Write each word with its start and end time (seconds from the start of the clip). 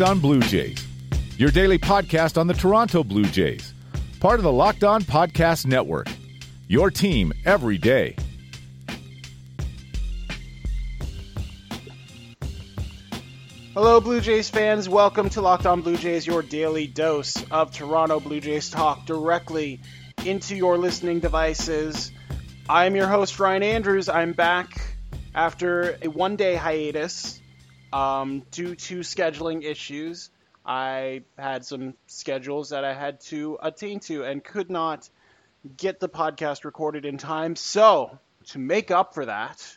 Locked 0.00 0.12
On 0.12 0.20
Blue 0.20 0.40
Jays, 0.40 0.86
your 1.36 1.50
daily 1.50 1.76
podcast 1.78 2.38
on 2.38 2.46
the 2.46 2.54
Toronto 2.54 3.04
Blue 3.04 3.26
Jays, 3.26 3.74
part 4.18 4.40
of 4.40 4.44
the 4.44 4.50
Locked 4.50 4.82
On 4.82 5.02
Podcast 5.02 5.66
Network. 5.66 6.08
Your 6.68 6.90
team 6.90 7.34
every 7.44 7.76
day. 7.76 8.16
Hello, 13.74 14.00
Blue 14.00 14.22
Jays 14.22 14.48
fans. 14.48 14.88
Welcome 14.88 15.28
to 15.28 15.42
Locked 15.42 15.66
On 15.66 15.82
Blue 15.82 15.98
Jays, 15.98 16.26
your 16.26 16.40
daily 16.40 16.86
dose 16.86 17.44
of 17.50 17.70
Toronto 17.70 18.20
Blue 18.20 18.40
Jays 18.40 18.70
talk 18.70 19.04
directly 19.04 19.82
into 20.24 20.56
your 20.56 20.78
listening 20.78 21.20
devices. 21.20 22.10
I'm 22.70 22.96
your 22.96 23.06
host, 23.06 23.38
Ryan 23.38 23.62
Andrews. 23.62 24.08
I'm 24.08 24.32
back 24.32 24.80
after 25.34 25.98
a 26.00 26.08
one 26.08 26.36
day 26.36 26.54
hiatus 26.54 27.39
um, 27.92 28.42
due 28.50 28.74
to 28.74 29.00
scheduling 29.00 29.64
issues. 29.64 30.30
I 30.64 31.22
had 31.38 31.64
some 31.64 31.94
schedules 32.06 32.70
that 32.70 32.84
I 32.84 32.94
had 32.94 33.20
to 33.22 33.58
attain 33.62 34.00
to 34.00 34.24
and 34.24 34.44
could 34.44 34.70
not 34.70 35.08
get 35.76 36.00
the 36.00 36.08
podcast 36.08 36.64
recorded 36.64 37.04
in 37.04 37.18
time. 37.18 37.56
So, 37.56 38.18
to 38.48 38.58
make 38.58 38.90
up 38.90 39.14
for 39.14 39.26
that, 39.26 39.76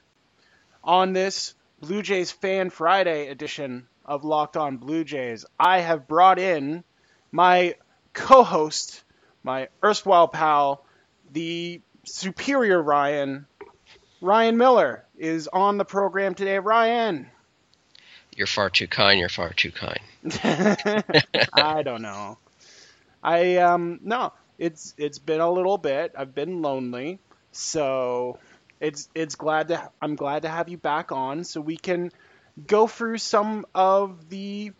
on 0.84 1.14
this 1.14 1.56
Blue 1.82 2.02
Jays 2.02 2.32
Fan 2.32 2.70
Friday 2.70 3.28
edition 3.28 3.88
of 4.06 4.24
Locked 4.24 4.58
On 4.58 4.78
Blue 4.78 5.04
Jays, 5.04 5.46
I 5.60 5.80
have 5.80 6.08
brought 6.08 6.40
in 6.40 6.84
my 7.32 7.76
co 8.14 8.44
host, 8.44 9.04
my 9.44 9.70
erstwhile 9.84 10.28
pal, 10.28 10.86
the 11.32 11.82
superior 12.04 12.82
Ryan. 12.82 13.48
Ryan 14.22 14.58
Miller 14.58 15.06
is 15.18 15.48
on 15.48 15.78
the 15.78 15.86
program 15.86 16.36
today. 16.36 16.60
Ryan. 16.60 17.30
You're 18.38 18.48
far 18.48 18.70
too 18.70 18.88
kind. 18.88 19.20
You're 19.20 19.30
far 19.30 19.54
too 19.54 19.72
kind. 19.72 20.00
I 21.54 21.84
don't 21.84 22.02
know. 22.02 22.38
I 23.22 23.58
um 23.58 24.00
no, 24.04 24.34
it's 24.58 24.94
it's 24.98 25.20
been 25.20 25.40
a 25.40 25.52
little 25.52 25.78
bit. 25.78 26.14
I've 26.18 26.36
been 26.36 26.62
lonely, 26.62 27.20
so 27.52 28.40
it's 28.80 29.10
it's 29.16 29.36
glad 29.36 29.70
to 29.70 29.90
I'm 30.02 30.16
glad 30.16 30.44
to 30.44 30.50
have 30.50 30.70
you 30.70 30.78
back 30.78 31.12
on 31.12 31.44
so 31.44 31.62
we 31.62 31.78
can 31.78 32.12
go 32.68 32.88
through 32.88 33.18
some 33.18 33.66
of 33.74 34.30
the 34.30 34.74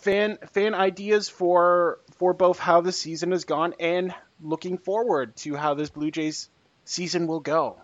fan 0.00 0.38
fan 0.52 0.74
ideas 0.74 1.28
for 1.28 1.98
for 2.18 2.32
both 2.32 2.58
how 2.58 2.80
the 2.80 2.92
season 2.92 3.32
has 3.32 3.44
gone 3.44 3.74
and 3.80 4.14
looking 4.40 4.78
forward 4.78 5.36
to 5.36 5.54
how 5.54 5.74
this 5.74 5.90
Blue 5.90 6.10
Jays 6.10 6.48
season 6.84 7.26
will 7.26 7.40
go. 7.40 7.78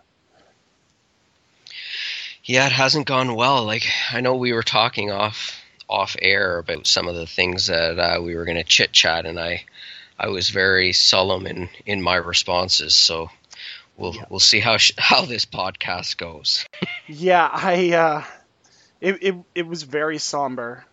Yeah, 2.51 2.67
it 2.67 2.73
hasn't 2.73 3.07
gone 3.07 3.37
well. 3.37 3.65
Like 3.65 3.87
I 4.13 4.23
know 4.23 4.35
we 4.35 4.53
were 4.53 4.65
talking 4.65 5.13
off 5.13 5.63
off 5.89 6.17
air 6.21 6.59
about 6.59 6.85
some 6.89 7.07
of 7.07 7.15
the 7.15 7.25
things 7.25 7.69
that 7.69 7.97
uh, 7.97 8.21
we 8.21 8.35
were 8.35 8.45
going 8.45 8.57
to 8.57 8.65
chit 8.65 8.91
chat, 8.91 9.25
and 9.25 9.39
I 9.39 9.65
I 10.19 10.31
was 10.31 10.49
very 10.49 10.93
solemn 10.93 11.47
in 11.47 11.69
in 11.87 12.03
my 12.03 12.17
responses. 12.17 12.93
So 12.97 13.31
we'll 13.97 14.17
yeah. 14.17 14.25
we'll 14.31 14.41
see 14.41 14.59
how 14.59 14.79
sh- 14.79 14.91
how 14.99 15.27
this 15.27 15.47
podcast 15.47 16.17
goes. 16.17 16.67
yeah, 17.07 17.49
I 17.53 17.93
uh, 17.93 18.25
it, 19.01 19.23
it 19.23 19.35
it 19.55 19.67
was 19.69 19.85
very 19.85 20.19
somber. 20.19 20.85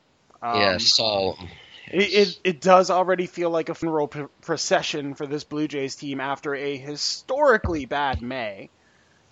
Um, 0.44 0.62
yeah, 0.62 0.78
solemn. 0.78 1.47
It, 1.88 2.13
it, 2.13 2.40
it 2.44 2.62
does 2.62 2.91
already 2.91 3.25
feel 3.25 3.50
like 3.50 3.69
a 3.69 3.73
funeral 3.73 4.07
p- 4.07 4.25
procession 4.41 5.16
for 5.16 5.25
this 5.25 5.44
Blue 5.44 5.67
Jays 5.67 5.96
team 5.96 6.22
after 6.22 6.53
a 6.53 6.78
historically 6.78 7.85
bad 7.85 8.22
May. 8.22 8.69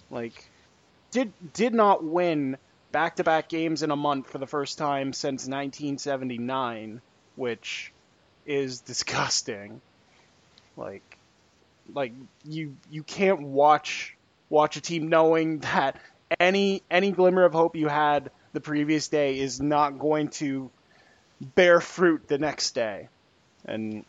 Like, 0.09 0.49
did 1.15 1.53
did 1.53 1.73
not 1.73 2.03
win 2.03 2.57
back 2.91 3.15
to 3.15 3.23
back 3.23 3.47
games 3.47 3.83
in 3.83 3.89
a 3.89 3.95
month 3.95 4.29
for 4.29 4.37
the 4.37 4.45
first 4.45 4.77
time 4.77 5.13
since 5.13 5.43
1979, 5.47 7.01
which 7.37 7.93
is 8.45 8.81
disgusting. 8.91 9.79
Like, 10.75 11.17
like 11.93 12.11
you 12.43 12.75
you 12.91 13.01
can't 13.01 13.41
watch 13.41 14.17
watch 14.49 14.75
a 14.75 14.81
team 14.81 15.07
knowing 15.07 15.59
that 15.59 16.01
any 16.37 16.83
any 16.91 17.11
glimmer 17.11 17.45
of 17.45 17.53
hope 17.53 17.77
you 17.77 17.87
had 17.87 18.29
the 18.51 18.59
previous 18.59 19.07
day 19.07 19.39
is 19.39 19.61
not 19.61 19.97
going 19.97 20.27
to 20.29 20.69
bear 21.39 21.79
fruit 21.79 22.27
the 22.27 22.37
next 22.37 22.75
day. 22.75 23.07
And 23.63 24.03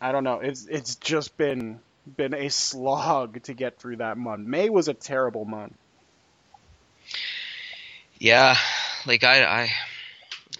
I 0.00 0.12
don't 0.12 0.22
know, 0.22 0.38
it's 0.38 0.66
it's 0.66 0.94
just 0.94 1.36
been 1.36 1.80
been 2.16 2.32
a 2.32 2.48
slog 2.68 3.42
to 3.42 3.54
get 3.54 3.80
through 3.80 3.96
that 3.96 4.16
month. 4.16 4.46
May 4.46 4.70
was 4.70 4.86
a 4.86 4.94
terrible 4.94 5.44
month. 5.44 5.74
Yeah, 8.18 8.56
like 9.06 9.24
I 9.24 9.44
I 9.44 9.70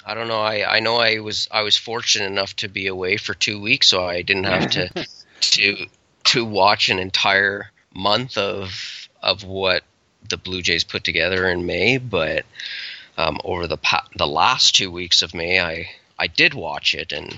I 0.04 0.14
don't 0.14 0.28
know. 0.28 0.40
I, 0.40 0.76
I 0.76 0.80
know 0.80 0.96
I 0.96 1.18
was 1.18 1.48
I 1.50 1.62
was 1.62 1.76
fortunate 1.76 2.26
enough 2.26 2.54
to 2.56 2.68
be 2.68 2.86
away 2.86 3.16
for 3.16 3.34
two 3.34 3.60
weeks, 3.60 3.88
so 3.88 4.04
I 4.04 4.22
didn't 4.22 4.44
have 4.44 4.70
to 4.70 5.06
to 5.40 5.86
to 6.24 6.44
watch 6.44 6.88
an 6.88 6.98
entire 6.98 7.70
month 7.94 8.38
of 8.38 9.08
of 9.22 9.44
what 9.44 9.82
the 10.28 10.36
Blue 10.36 10.62
Jays 10.62 10.84
put 10.84 11.04
together 11.04 11.48
in 11.48 11.66
May. 11.66 11.98
But 11.98 12.46
um, 13.16 13.38
over 13.44 13.66
the 13.66 13.76
pa- 13.76 14.06
the 14.16 14.26
last 14.26 14.76
two 14.76 14.90
weeks 14.90 15.22
of 15.22 15.34
May, 15.34 15.60
I 15.60 15.90
I 16.18 16.28
did 16.28 16.54
watch 16.54 16.94
it, 16.94 17.12
and 17.12 17.36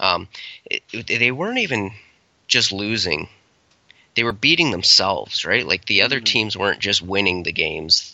um, 0.00 0.28
it, 0.66 0.82
it, 0.92 1.06
they 1.06 1.30
weren't 1.30 1.58
even 1.58 1.92
just 2.48 2.72
losing; 2.72 3.28
they 4.16 4.24
were 4.24 4.32
beating 4.32 4.72
themselves. 4.72 5.44
Right, 5.44 5.66
like 5.66 5.86
the 5.86 6.02
other 6.02 6.16
mm-hmm. 6.16 6.24
teams 6.24 6.56
weren't 6.56 6.80
just 6.80 7.02
winning 7.02 7.44
the 7.44 7.52
games; 7.52 8.13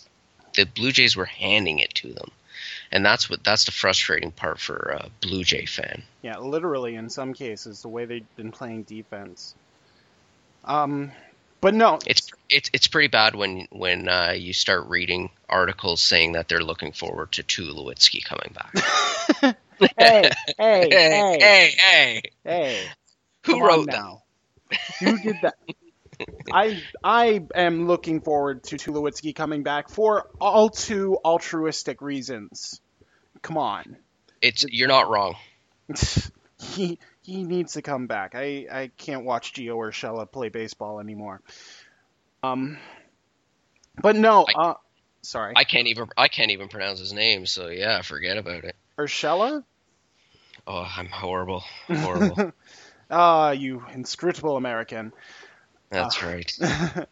the 0.55 0.65
Blue 0.65 0.93
Jays 0.93 1.17
were 1.17 1.25
handing 1.25 1.79
it 1.79 1.95
to 1.97 2.13
them, 2.13 2.31
and 2.93 3.05
that's 3.05 3.29
what 3.31 3.45
that's 3.45 3.65
the 3.65 3.73
frustrating 3.73 4.33
part 4.33 4.61
for 4.61 4.77
a 4.77 5.09
Blue 5.21 5.45
Jay 5.45 5.67
fan. 5.67 6.03
Yeah, 6.23 6.39
literally 6.39 6.95
in 6.97 7.11
some 7.11 7.33
cases, 7.33 7.83
the 7.83 7.89
way 7.89 8.05
they've 8.05 8.37
been 8.37 8.53
playing 8.53 8.85
defense. 8.85 9.55
Um, 10.65 11.13
but 11.61 11.75
no, 11.75 11.99
it's 12.07 12.31
it's 12.49 12.71
it's 12.73 12.89
pretty 12.89 13.09
bad 13.09 13.35
when 13.35 13.67
when 13.71 14.09
uh, 14.09 14.35
you 14.37 14.53
start 14.53 14.89
reading 14.89 15.31
articles 15.49 16.01
saying 16.01 16.33
that 16.33 16.49
they're 16.49 16.65
looking 16.65 16.93
forward 16.93 17.33
to 17.33 17.43
two 17.43 17.65
Tulowitzki 17.65 18.25
coming 18.25 18.55
back. 18.55 19.57
hey, 19.99 20.31
hey, 20.59 20.89
hey, 20.91 21.39
hey, 21.41 21.75
hey, 21.79 22.23
hey! 22.45 22.87
Who 23.47 23.63
wrote 23.63 23.87
that? 23.87 24.21
Who 25.01 25.19
did 25.19 25.37
that? 25.43 25.57
I 26.53 26.83
I 27.03 27.43
am 27.55 27.87
looking 27.87 28.21
forward 28.21 28.65
to 28.65 28.77
Tulowitzki 28.77 29.35
coming 29.35 29.63
back 29.63 29.89
for 29.89 30.29
all 30.41 30.69
too 30.69 31.19
altruistic 31.25 32.01
reasons. 32.03 32.81
Come 33.43 33.59
on, 33.59 33.97
it's 34.41 34.65
you're 34.69 34.89
not 34.89 35.11
wrong. 35.11 35.37
he 36.61 36.99
he 37.23 37.45
needs 37.45 37.75
to 37.75 37.83
come 37.83 38.07
back. 38.07 38.35
I, 38.35 38.67
I 38.71 38.91
can't 38.97 39.25
watch 39.25 39.55
Gio 39.55 39.77
Urshela 39.77 40.31
play 40.31 40.49
baseball 40.49 41.01
anymore. 41.01 41.41
Um, 42.43 42.79
but 44.01 44.17
no, 44.17 44.47
I, 44.49 44.61
uh, 44.61 44.75
sorry, 45.23 45.55
I 45.57 45.65
can't 45.65 45.89
even 45.89 46.09
I 46.17 46.29
can't 46.29 46.51
even 46.51 46.69
pronounce 46.69 46.99
his 46.99 47.13
name. 47.13 47.47
So 47.47 47.69
yeah, 47.69 48.03
forget 48.03 48.37
about 48.37 48.65
it. 48.65 48.77
Urshela. 48.99 49.65
Oh, 50.67 50.89
I'm 50.97 51.09
horrible, 51.09 51.65
horrible. 51.89 52.53
Ah, 53.11 53.51
you 53.51 53.85
inscrutable 53.93 54.57
American. 54.57 55.13
That's 55.91 56.23
uh, 56.23 56.27
right. 56.27 56.59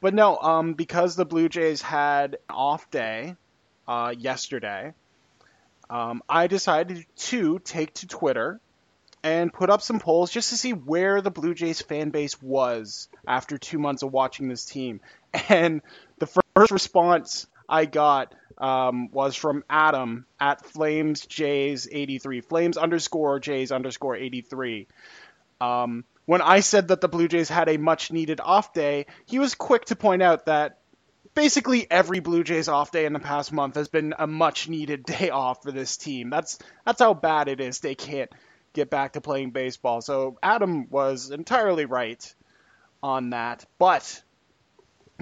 but 0.00 0.14
no, 0.14 0.36
um, 0.36 0.74
because 0.74 1.16
the 1.16 1.24
Blue 1.24 1.48
Jays 1.48 1.80
had 1.80 2.34
an 2.34 2.40
off 2.54 2.90
day 2.90 3.36
uh, 3.88 4.14
yesterday, 4.16 4.92
um, 5.88 6.22
I 6.28 6.48
decided 6.48 7.06
to 7.16 7.58
take 7.60 7.94
to 7.94 8.06
Twitter 8.06 8.60
and 9.22 9.52
put 9.52 9.70
up 9.70 9.82
some 9.82 9.98
polls 9.98 10.30
just 10.30 10.50
to 10.50 10.56
see 10.56 10.72
where 10.72 11.20
the 11.20 11.30
Blue 11.30 11.54
Jays 11.54 11.80
fan 11.80 12.10
base 12.10 12.40
was 12.40 13.08
after 13.26 13.58
two 13.58 13.78
months 13.78 14.02
of 14.02 14.12
watching 14.12 14.48
this 14.48 14.64
team. 14.64 15.00
And 15.50 15.82
the 16.18 16.26
first 16.54 16.70
response 16.70 17.46
I 17.68 17.84
got 17.84 18.34
um, 18.56 19.10
was 19.10 19.36
from 19.36 19.64
Adam 19.68 20.24
at 20.40 20.64
Flames 20.64 21.26
Jays 21.26 21.86
83, 21.92 22.40
Flames 22.40 22.78
underscore 22.78 23.38
Jays 23.38 23.70
underscore 23.70 24.16
83. 24.16 24.86
Um, 25.60 26.04
when 26.26 26.42
I 26.42 26.60
said 26.60 26.88
that 26.88 27.00
the 27.00 27.08
Blue 27.08 27.28
Jays 27.28 27.48
had 27.48 27.68
a 27.68 27.78
much 27.78 28.12
needed 28.12 28.40
off 28.40 28.72
day, 28.72 29.06
he 29.24 29.38
was 29.38 29.54
quick 29.54 29.86
to 29.86 29.96
point 29.96 30.22
out 30.22 30.46
that 30.46 30.78
basically 31.34 31.88
every 31.90 32.18
Blue 32.18 32.42
Jays 32.42 32.68
off 32.68 32.90
day 32.90 33.06
in 33.06 33.12
the 33.12 33.20
past 33.20 33.52
month 33.52 33.76
has 33.76 33.88
been 33.88 34.12
a 34.18 34.26
much 34.26 34.68
needed 34.68 35.04
day 35.06 35.30
off 35.30 35.62
for 35.62 35.72
this 35.72 35.96
team. 35.96 36.28
That's 36.28 36.58
that's 36.84 37.00
how 37.00 37.14
bad 37.14 37.48
it 37.48 37.60
is. 37.60 37.78
They 37.78 37.94
can't 37.94 38.30
get 38.72 38.90
back 38.90 39.14
to 39.14 39.20
playing 39.20 39.52
baseball. 39.52 40.02
So 40.02 40.36
Adam 40.42 40.90
was 40.90 41.30
entirely 41.30 41.86
right 41.86 42.34
on 43.02 43.30
that. 43.30 43.64
But 43.78 44.22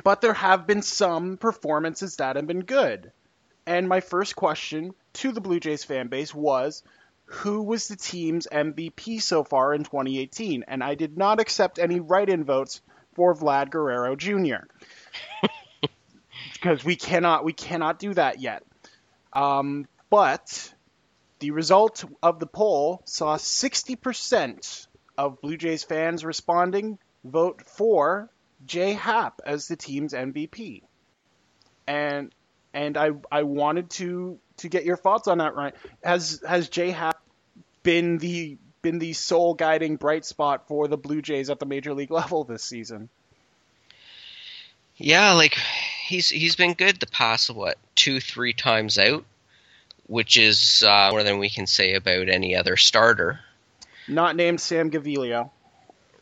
but 0.03 0.23
there 0.23 0.35
have 0.35 0.67
been 0.67 0.83
some 0.83 1.37
performances 1.37 2.17
that 2.17 2.37
have 2.37 2.47
been 2.47 2.65
good. 2.65 3.13
And 3.67 3.89
my 3.89 4.01
first 4.01 4.37
question 4.37 4.95
to 5.15 5.33
the 5.33 5.41
Blue 5.41 5.61
Jays 5.61 5.85
fan 5.85 6.09
base 6.09 6.35
was 6.35 6.83
who 7.27 7.63
was 7.63 7.89
the 7.89 7.97
team's 7.97 8.47
MVP 8.51 9.21
so 9.23 9.45
far 9.45 9.75
in 9.75 9.85
2018? 9.85 10.65
And 10.69 10.83
I 10.83 10.95
did 10.95 11.17
not 11.17 11.41
accept 11.41 11.79
any 11.79 12.01
write-in 12.01 12.45
votes 12.45 12.81
for 13.15 13.35
Vlad 13.35 13.71
Guerrero 13.71 14.17
Jr. 14.17 14.67
because 16.53 16.85
we 16.85 16.97
cannot 16.97 17.45
we 17.45 17.53
cannot 17.53 17.99
do 17.99 18.15
that 18.15 18.41
yet. 18.41 18.63
Um, 19.33 19.87
but 20.11 20.73
the 21.39 21.51
result 21.51 22.05
of 22.23 22.39
the 22.39 22.47
poll 22.47 23.03
saw 23.05 23.37
60% 23.37 24.87
of 25.19 25.41
Blue 25.41 25.57
Jays 25.57 25.85
fans 25.85 26.25
responding 26.25 26.99
vote 27.25 27.63
for 27.67 28.31
Jay 28.67 28.93
Happ 28.93 29.41
as 29.45 29.69
the 29.69 29.77
team's 29.77 30.13
MVP. 30.13 30.83
And 31.87 32.35
and 32.73 32.97
I 32.97 33.11
I 33.31 33.43
wanted 33.43 33.91
to 33.91 34.39
to 34.59 34.69
get 34.69 34.85
your 34.85 34.97
thoughts 34.97 35.29
on 35.29 35.39
that, 35.39 35.55
Ryan. 35.55 35.73
Has 36.03 36.43
has 36.47 36.69
Jay 36.69 36.91
Happ 36.91 37.21
been 37.83 38.19
the 38.19 38.57
been 38.83 38.99
the 38.99 39.13
sole 39.15 39.55
guiding 39.55 39.97
bright 39.97 40.25
spot 40.25 40.69
for 40.69 40.89
the 40.89 40.97
Blue 40.97 41.23
Jays 41.23 41.51
at 41.51 41.59
the 41.59 41.67
major 41.67 41.95
league 41.95 42.11
level 42.13 42.45
this 42.45 42.63
season? 42.63 43.09
Yeah, 44.97 45.33
like 45.33 45.59
he's 46.07 46.29
he's 46.29 46.55
been 46.57 46.75
good 46.75 47.01
the 47.01 47.07
past 47.07 47.51
what 47.51 47.79
two 47.95 48.21
three 48.21 48.53
times 48.53 48.99
out, 48.99 49.25
which 50.07 50.37
is 50.37 50.85
uh, 50.87 51.09
more 51.11 51.23
than 51.23 51.39
we 51.39 51.51
can 51.51 51.67
say 51.67 51.95
about 51.95 52.29
any 52.29 52.55
other 52.55 52.77
starter. 52.77 53.41
Not 54.07 54.37
named 54.37 54.61
Sam 54.61 54.91
Gaviglio. 54.91 55.51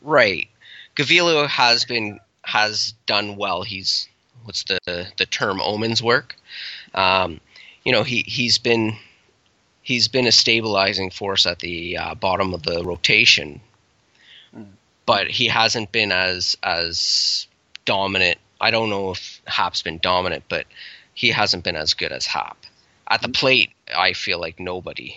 Right, 0.01 0.49
Gaviglio 0.95 1.47
has 1.47 1.85
been 1.85 2.19
has 2.43 2.93
done 3.05 3.35
well. 3.35 3.61
He's 3.61 4.07
what's 4.43 4.63
the 4.63 5.07
the 5.17 5.25
term 5.25 5.61
omens 5.61 6.01
work. 6.01 6.35
Um, 6.95 7.39
you 7.83 7.91
know 7.91 8.03
he 8.03 8.23
he's 8.27 8.57
been 8.57 8.95
he's 9.81 10.07
been 10.07 10.27
a 10.27 10.31
stabilizing 10.31 11.09
force 11.09 11.45
at 11.45 11.59
the 11.59 11.97
uh, 11.97 12.15
bottom 12.15 12.53
of 12.53 12.63
the 12.63 12.83
rotation, 12.83 13.61
mm. 14.55 14.65
but 15.05 15.27
he 15.27 15.47
hasn't 15.47 15.91
been 15.91 16.11
as 16.11 16.57
as 16.63 17.47
dominant. 17.85 18.39
I 18.59 18.71
don't 18.71 18.89
know 18.89 19.11
if 19.11 19.41
Happ's 19.45 19.81
been 19.81 19.99
dominant, 19.99 20.45
but 20.47 20.65
he 21.13 21.29
hasn't 21.29 21.63
been 21.63 21.75
as 21.75 21.93
good 21.93 22.11
as 22.11 22.25
Happ. 22.25 22.57
At 23.09 23.21
the 23.21 23.29
plate, 23.29 23.71
I 23.93 24.13
feel 24.13 24.39
like 24.39 24.59
nobody. 24.59 25.15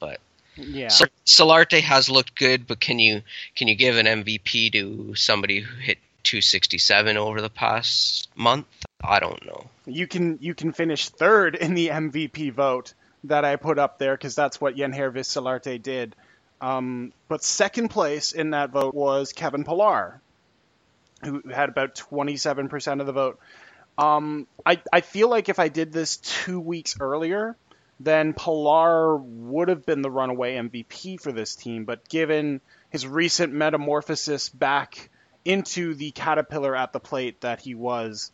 But 0.00 0.20
yeah, 0.56 0.88
Solarte 1.24 1.80
has 1.80 2.10
looked 2.10 2.34
good, 2.34 2.66
but 2.66 2.80
can 2.80 2.98
you 2.98 3.22
can 3.54 3.68
you 3.68 3.76
give 3.76 3.96
an 3.96 4.06
MVP 4.06 4.72
to 4.72 5.14
somebody 5.14 5.60
who 5.60 5.76
hit 5.76 5.98
267 6.24 7.16
over 7.16 7.40
the 7.40 7.48
past 7.48 8.28
month? 8.34 8.66
I 9.02 9.20
don't 9.20 9.44
know. 9.46 9.70
You 9.86 10.06
can 10.06 10.38
you 10.40 10.54
can 10.54 10.72
finish 10.72 11.08
third 11.08 11.56
in 11.56 11.74
the 11.74 11.88
MVP 11.88 12.52
vote 12.52 12.94
that 13.24 13.44
I 13.44 13.56
put 13.56 13.78
up 13.78 13.98
there 13.98 14.16
because 14.16 14.34
that's 14.34 14.60
what 14.60 14.76
Yangervis 14.76 15.26
Solarte 15.26 15.82
did. 15.82 16.16
Um, 16.60 17.12
but 17.28 17.42
second 17.42 17.88
place 17.88 18.32
in 18.32 18.50
that 18.50 18.70
vote 18.70 18.94
was 18.94 19.32
Kevin 19.32 19.64
Pillar, 19.64 20.20
who 21.24 21.42
had 21.48 21.68
about 21.68 21.94
27% 21.94 23.00
of 23.00 23.06
the 23.06 23.12
vote. 23.12 23.38
Um, 23.96 24.46
I, 24.64 24.80
I 24.92 25.00
feel 25.00 25.28
like 25.28 25.48
if 25.48 25.58
I 25.58 25.68
did 25.68 25.92
this 25.92 26.18
two 26.18 26.60
weeks 26.60 26.96
earlier, 27.00 27.56
then 27.98 28.34
Pillar 28.34 29.16
would 29.16 29.68
have 29.68 29.84
been 29.84 30.02
the 30.02 30.10
runaway 30.10 30.56
MVP 30.56 31.20
for 31.20 31.32
this 31.32 31.54
team. 31.54 31.84
But 31.84 32.08
given 32.08 32.60
his 32.90 33.06
recent 33.06 33.52
metamorphosis 33.52 34.48
back 34.48 35.10
into 35.44 35.94
the 35.94 36.10
caterpillar 36.10 36.76
at 36.76 36.92
the 36.92 37.00
plate 37.00 37.40
that 37.40 37.60
he 37.60 37.74
was 37.74 38.32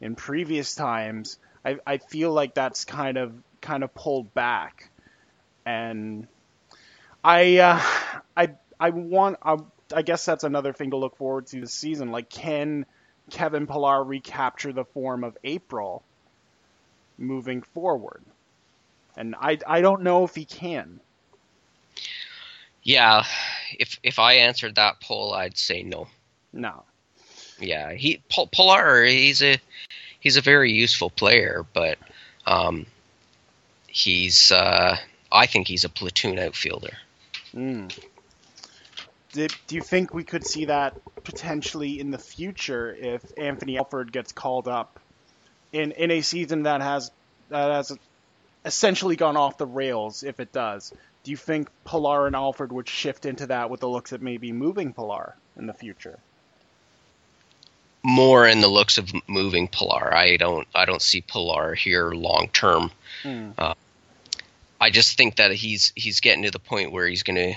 in 0.00 0.14
previous 0.14 0.74
times, 0.74 1.38
I, 1.64 1.78
I 1.86 1.98
feel 1.98 2.32
like 2.32 2.54
that's 2.54 2.84
kind 2.84 3.16
of 3.16 3.32
kind 3.60 3.82
of 3.82 3.94
pulled 3.94 4.32
back, 4.34 4.90
and 5.66 6.26
I 7.24 7.58
uh, 7.58 7.82
I 8.36 8.54
I 8.78 8.90
want 8.90 9.38
I, 9.42 9.56
I 9.94 10.02
guess 10.02 10.24
that's 10.24 10.44
another 10.44 10.72
thing 10.72 10.90
to 10.90 10.96
look 10.96 11.16
forward 11.16 11.46
to 11.48 11.60
this 11.60 11.72
season. 11.72 12.10
Like, 12.10 12.30
can 12.30 12.86
Kevin 13.30 13.66
Pillar 13.66 14.02
recapture 14.02 14.72
the 14.72 14.84
form 14.84 15.24
of 15.24 15.36
April 15.44 16.02
moving 17.16 17.62
forward? 17.62 18.22
And 19.16 19.34
I 19.34 19.58
I 19.66 19.80
don't 19.80 20.02
know 20.02 20.24
if 20.24 20.34
he 20.34 20.44
can. 20.44 21.00
Yeah, 22.84 23.24
if 23.78 23.98
if 24.02 24.18
I 24.18 24.34
answered 24.34 24.76
that 24.76 25.00
poll, 25.00 25.34
I'd 25.34 25.58
say 25.58 25.82
no. 25.82 26.06
No. 26.52 26.84
Yeah, 27.60 27.92
he 27.92 28.22
Pillar 28.28 29.04
he's 29.04 29.42
a 29.42 29.58
he's 30.20 30.36
a 30.36 30.40
very 30.40 30.72
useful 30.72 31.10
player, 31.10 31.64
but 31.72 31.98
um, 32.46 32.86
he's 33.86 34.52
uh, 34.52 34.96
I 35.30 35.46
think 35.46 35.68
he's 35.68 35.84
a 35.84 35.88
platoon 35.88 36.38
outfielder. 36.38 36.96
Mm. 37.54 37.98
do 39.32 39.74
you 39.74 39.80
think 39.80 40.12
we 40.14 40.24
could 40.24 40.46
see 40.46 40.66
that 40.66 40.96
potentially 41.24 41.98
in 41.98 42.10
the 42.10 42.18
future 42.18 42.94
if 42.94 43.22
Anthony 43.36 43.78
Alford 43.78 44.12
gets 44.12 44.32
called 44.32 44.68
up 44.68 45.00
in 45.72 45.92
in 45.92 46.10
a 46.10 46.20
season 46.20 46.64
that 46.64 46.80
has 46.80 47.10
that 47.48 47.70
has 47.70 47.96
essentially 48.64 49.16
gone 49.16 49.36
off 49.36 49.58
the 49.58 49.66
rails? 49.66 50.22
If 50.22 50.40
it 50.40 50.52
does, 50.52 50.92
do 51.24 51.30
you 51.30 51.36
think 51.36 51.68
Pillar 51.84 52.26
and 52.26 52.36
Alford 52.36 52.72
would 52.72 52.88
shift 52.88 53.26
into 53.26 53.46
that 53.48 53.68
with 53.70 53.80
the 53.80 53.88
looks 53.88 54.12
at 54.12 54.22
maybe 54.22 54.52
moving 54.52 54.92
Pillar 54.92 55.34
in 55.56 55.66
the 55.66 55.74
future? 55.74 56.18
More 58.02 58.46
in 58.46 58.60
the 58.60 58.68
looks 58.68 58.98
of 58.98 59.12
moving 59.28 59.68
Pillar. 59.68 60.14
I 60.14 60.36
don't 60.36 60.66
I 60.74 60.84
don't 60.84 61.02
see 61.02 61.20
Pillar 61.20 61.74
here 61.74 62.10
long 62.10 62.48
term. 62.52 62.90
Mm. 63.22 63.54
Uh, 63.58 63.74
I 64.80 64.90
just 64.90 65.16
think 65.16 65.36
that 65.36 65.52
he's 65.52 65.92
he's 65.96 66.20
getting 66.20 66.44
to 66.44 66.50
the 66.50 66.58
point 66.58 66.92
where 66.92 67.06
he's 67.06 67.22
gonna 67.22 67.54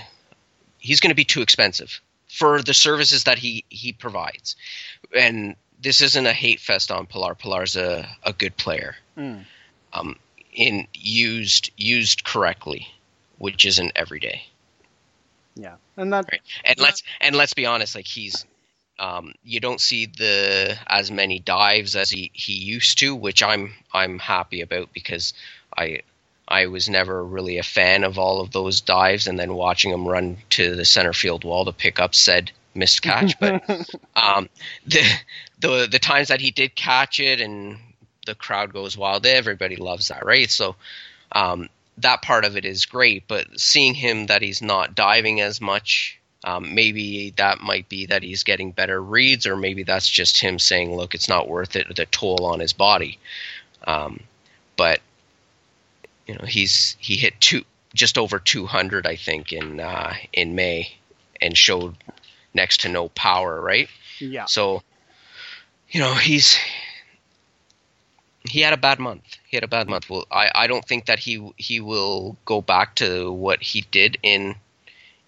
he's 0.78 1.00
gonna 1.00 1.14
be 1.14 1.24
too 1.24 1.42
expensive 1.42 2.00
for 2.28 2.62
the 2.62 2.74
services 2.74 3.24
that 3.24 3.38
he 3.38 3.64
he 3.68 3.92
provides, 3.92 4.56
and 5.16 5.54
this 5.80 6.00
isn't 6.00 6.26
a 6.26 6.32
hate 6.32 6.60
fest 6.60 6.90
on 6.90 7.06
Pillar. 7.06 7.34
Pillar's 7.34 7.76
a 7.76 8.08
a 8.24 8.32
good 8.32 8.56
player, 8.56 8.96
mm. 9.16 9.44
um, 9.92 10.16
in 10.52 10.86
used 10.94 11.70
used 11.76 12.24
correctly, 12.24 12.88
which 13.38 13.64
isn't 13.64 13.92
every 13.94 14.18
day. 14.18 14.42
Yeah, 15.54 15.76
and 15.96 16.12
that 16.12 16.26
right. 16.32 16.42
and 16.64 16.78
let's 16.78 17.02
and 17.20 17.36
let's 17.36 17.54
be 17.54 17.66
honest, 17.66 17.94
like 17.94 18.06
he's 18.06 18.44
um, 18.98 19.34
you 19.44 19.60
don't 19.60 19.80
see 19.80 20.06
the 20.06 20.76
as 20.86 21.10
many 21.10 21.38
dives 21.38 21.96
as 21.96 22.10
he, 22.10 22.30
he 22.34 22.54
used 22.54 22.98
to, 22.98 23.14
which 23.14 23.42
I'm 23.42 23.74
I'm 23.92 24.18
happy 24.18 24.60
about 24.60 24.92
because 24.92 25.32
I 25.76 26.02
I 26.48 26.66
was 26.66 26.88
never 26.88 27.24
really 27.24 27.58
a 27.58 27.62
fan 27.62 28.04
of 28.04 28.18
all 28.18 28.40
of 28.40 28.52
those 28.52 28.80
dives, 28.80 29.26
and 29.26 29.38
then 29.38 29.54
watching 29.54 29.90
him 29.90 30.06
run 30.06 30.36
to 30.50 30.74
the 30.74 30.84
center 30.84 31.12
field 31.12 31.44
wall 31.44 31.64
to 31.64 31.72
pick 31.72 31.98
up 31.98 32.14
said 32.14 32.52
missed 32.74 33.02
catch. 33.02 33.38
But 33.38 33.62
um, 34.16 34.48
the 34.86 35.02
the 35.60 35.88
the 35.90 35.98
times 35.98 36.28
that 36.28 36.40
he 36.40 36.50
did 36.50 36.74
catch 36.74 37.20
it, 37.20 37.40
and 37.40 37.78
the 38.26 38.34
crowd 38.34 38.72
goes 38.72 38.96
wild, 38.96 39.26
everybody 39.26 39.76
loves 39.76 40.08
that, 40.08 40.24
right? 40.24 40.50
So 40.50 40.76
um, 41.32 41.68
that 41.98 42.22
part 42.22 42.44
of 42.44 42.56
it 42.56 42.64
is 42.64 42.86
great. 42.86 43.24
But 43.28 43.58
seeing 43.58 43.94
him 43.94 44.26
that 44.26 44.42
he's 44.42 44.62
not 44.62 44.94
diving 44.94 45.40
as 45.40 45.60
much. 45.60 46.18
Um, 46.44 46.74
maybe 46.74 47.30
that 47.36 47.60
might 47.60 47.88
be 47.88 48.06
that 48.06 48.22
he's 48.22 48.42
getting 48.42 48.72
better 48.72 49.00
reads, 49.00 49.46
or 49.46 49.56
maybe 49.56 49.84
that's 49.84 50.08
just 50.08 50.40
him 50.40 50.58
saying, 50.58 50.94
"Look, 50.94 51.14
it's 51.14 51.28
not 51.28 51.48
worth 51.48 51.76
it." 51.76 51.94
The 51.94 52.06
toll 52.06 52.46
on 52.46 52.58
his 52.58 52.72
body. 52.72 53.18
Um, 53.84 54.20
but 54.76 55.00
you 56.26 56.34
know 56.34 56.44
he's 56.46 56.96
he 56.98 57.16
hit 57.16 57.40
two 57.40 57.62
just 57.94 58.16
over 58.16 58.38
200 58.38 59.06
I 59.06 59.16
think 59.16 59.52
in 59.52 59.80
uh, 59.80 60.14
in 60.32 60.54
May 60.54 60.96
and 61.40 61.56
showed 61.56 61.96
next 62.54 62.82
to 62.82 62.88
no 62.88 63.08
power 63.10 63.60
right 63.60 63.88
yeah 64.18 64.46
so 64.46 64.82
you 65.90 66.00
know 66.00 66.14
he's 66.14 66.58
he 68.48 68.60
had 68.60 68.72
a 68.72 68.76
bad 68.76 68.98
month 68.98 69.22
he 69.48 69.56
had 69.56 69.64
a 69.64 69.68
bad 69.68 69.88
month 69.88 70.08
well 70.08 70.26
I, 70.30 70.50
I 70.54 70.66
don't 70.66 70.84
think 70.84 71.06
that 71.06 71.18
he 71.18 71.52
he 71.56 71.80
will 71.80 72.36
go 72.44 72.60
back 72.60 72.94
to 72.96 73.30
what 73.32 73.62
he 73.62 73.82
did 73.90 74.18
in 74.22 74.54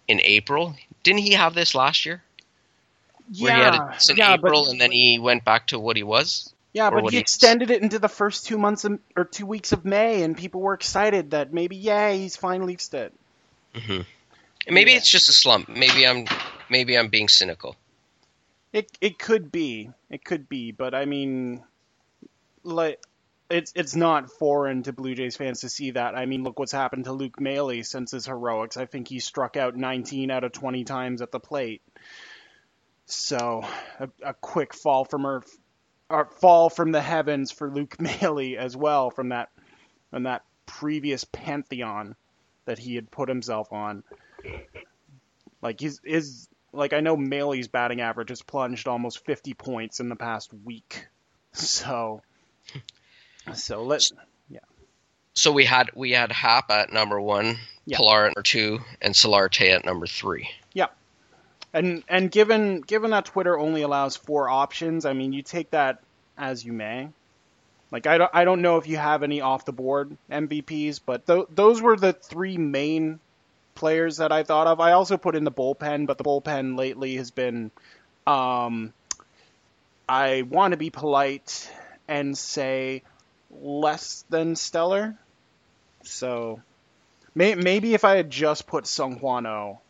in 0.07 0.21
April 0.21 0.75
didn't 1.05 1.21
he 1.21 1.35
have 1.35 1.55
this 1.55 1.75
last 1.75 2.05
year 2.05 2.23
yeah 3.31 3.45
Where 3.45 3.57
he 3.57 3.63
had 3.63 3.75
it 3.75 4.11
in 4.11 4.17
yeah, 4.17 4.35
April 4.35 4.65
but, 4.65 4.73
and 4.73 4.81
then 4.81 4.91
he 4.91 5.21
went 5.21 5.45
back 5.45 5.69
to 5.69 5.79
what 5.79 5.97
he 5.97 6.03
was 6.03 6.53
yeah, 6.75 6.91
but 6.91 7.09
he 7.09 7.19
extended 7.19 7.71
it 7.71 7.83
into 7.83 8.01
the 8.01 8.09
first 8.09 8.47
two 8.47 8.59
months 8.59 8.85
of, 8.85 8.99
or 9.17 9.25
two 9.25 9.47
weeks 9.47 9.71
of 9.71 9.85
May, 9.85 10.25
and 10.25 10.37
people 10.37 10.61
were 10.61 10.75
excited 10.75 11.31
that 11.31 11.53
maybe, 11.53 11.77
yeah, 11.77 12.11
he's 12.11 12.37
finally 12.37 12.75
it. 12.75 13.15
Mm-hmm. 13.75 14.01
Maybe 14.69 14.91
yeah. 14.91 14.97
it's 14.97 15.09
just 15.09 15.29
a 15.29 15.33
slump. 15.33 15.69
Maybe 15.69 16.05
I'm 16.05 16.27
maybe 16.69 16.99
I'm 16.99 17.09
being 17.09 17.29
cynical. 17.29 17.77
It 18.73 18.91
it 19.01 19.21
could 19.21 19.53
be. 19.53 19.91
It 20.11 20.25
could 20.25 20.49
be, 20.49 20.73
but 20.73 20.95
I 20.95 21.05
mean, 21.05 21.63
like 22.65 23.01
it's 23.55 23.73
it's 23.77 23.95
not 23.95 24.33
foreign 24.33 24.83
to 24.83 24.93
Blue 24.93 25.15
Jays 25.15 25.37
fans 25.37 25.61
to 25.61 25.69
see 25.69 25.93
that. 25.93 26.17
I 26.17 26.27
mean, 26.27 26.43
look 26.43 26.59
what's 26.59 26.73
happened 26.73 27.05
to 27.05 27.13
Luke 27.13 27.41
Maile 27.41 27.85
since 27.85 28.11
his 28.11 28.27
heroics. 28.27 28.77
I 28.77 28.87
think 28.87 29.07
he 29.07 29.21
struck 29.21 29.57
out 29.57 29.77
19 29.77 30.33
out 30.33 30.43
of 30.43 30.51
20 30.51 30.83
times 30.83 31.23
at 31.23 31.31
the 31.31 31.39
plate. 31.39 31.81
So 33.07 33.65
a, 34.01 34.09
a 34.25 34.35
quick 34.35 34.75
fall 34.75 35.05
from 35.05 35.25
earth 35.25 35.57
or 36.11 36.25
fall 36.25 36.69
from 36.69 36.91
the 36.91 37.01
heavens 37.01 37.53
for 37.53 37.71
Luke 37.71 38.01
Maile 38.01 38.59
as 38.59 38.77
well 38.77 39.11
from 39.11 39.29
that 39.29 39.51
from 40.11 40.25
that 40.25 40.43
previous 40.67 41.23
pantheon 41.23 42.17
that 42.65 42.81
he 42.81 42.97
had 42.97 43.09
put 43.09 43.29
himself 43.29 43.73
on. 43.73 44.03
Like 45.63 45.79
his 45.79 46.01
his 46.03 46.49
like 46.73 46.93
I 46.93 46.99
know 46.99 47.17
Maile's 47.17 47.69
batting 47.69 48.01
average 48.01 48.31
has 48.31 48.43
plunged 48.43 48.89
almost 48.89 49.25
50 49.25 49.55
points 49.55 50.01
in 50.01 50.09
the 50.09 50.17
past 50.17 50.53
week. 50.65 51.07
So 51.53 52.21
so 53.53 53.83
let's 53.83 54.13
yeah. 54.49 54.61
so 55.35 55.53
we 55.53 55.65
had 55.65 55.91
we 55.95 56.13
had 56.13 56.33
Happ 56.33 56.71
at 56.71 56.93
number 56.93 57.21
one, 57.21 57.57
Yeah. 57.85 57.99
Pillar 57.99 58.25
at 58.25 58.29
number 58.29 58.43
two, 58.43 58.81
and 59.03 59.15
Solarte 59.15 59.71
at 59.71 59.85
number 59.85 60.07
three. 60.07 60.49
Yeah. 60.73 60.87
And 61.73 62.05
and 62.09 62.31
given 62.31 62.81
given 62.81 63.11
that 63.11 63.27
Twitter 63.27 63.59
only 63.59 63.83
allows 63.83 64.17
four 64.17 64.49
options, 64.49 65.05
I 65.05 65.13
mean, 65.13 65.33
you 65.33 65.43
take 65.43 65.71
that 65.71 66.01
as 66.39 66.65
you 66.65 66.73
may. 66.73 67.09
Like 67.91 68.07
I 68.07 68.19
don't 68.19 68.31
I 68.35 68.45
don't 68.45 68.63
know 68.63 68.79
if 68.79 68.89
you 68.89 68.97
have 68.97 69.23
any 69.23 69.41
off 69.41 69.65
the 69.65 69.73
board 69.73 70.17
MVPs, 70.31 71.01
but 71.05 71.27
th- 71.27 71.47
those 71.55 71.81
were 71.83 71.97
the 71.97 72.13
three 72.13 72.57
main 72.57 73.21
players 73.75 74.17
that 74.19 74.33
I 74.33 74.45
thought 74.45 74.67
of. 74.67 74.81
I 74.81 74.93
also 74.93 75.17
put 75.17 75.37
in 75.37 75.45
the 75.45 75.53
bullpen, 75.53 76.07
but 76.07 76.17
the 76.19 76.25
bullpen 76.25 76.79
lately 76.79 77.17
has 77.17 77.31
been 77.31 77.71
um 78.27 78.93
I 80.09 80.43
want 80.43 80.73
to 80.73 80.77
be 80.77 80.91
polite 80.91 81.71
and 82.09 82.37
say 82.37 83.03
less 83.85 84.25
than 84.31 84.57
stellar. 84.57 85.15
So 86.03 86.61
may, 87.35 87.55
maybe 87.55 87.95
if 87.95 88.05
I 88.05 88.17
had 88.17 88.31
just 88.31 88.67
put 88.67 88.85
Seung 88.85 89.19
Hwan 89.19 89.47
Oh, 89.47 89.81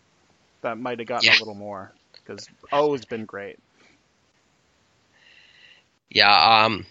that 0.62 0.78
might 0.78 0.98
have 0.98 1.08
gotten 1.08 1.28
Yeah. 1.30 1.38
a 1.38 1.40
little 1.40 1.54
more 1.54 1.92
because 2.14 2.48
O 2.72 2.92
has 2.92 3.04
been 3.04 3.24
great. 3.24 3.58
Yeah. 6.10 6.64
Um. 6.64 6.86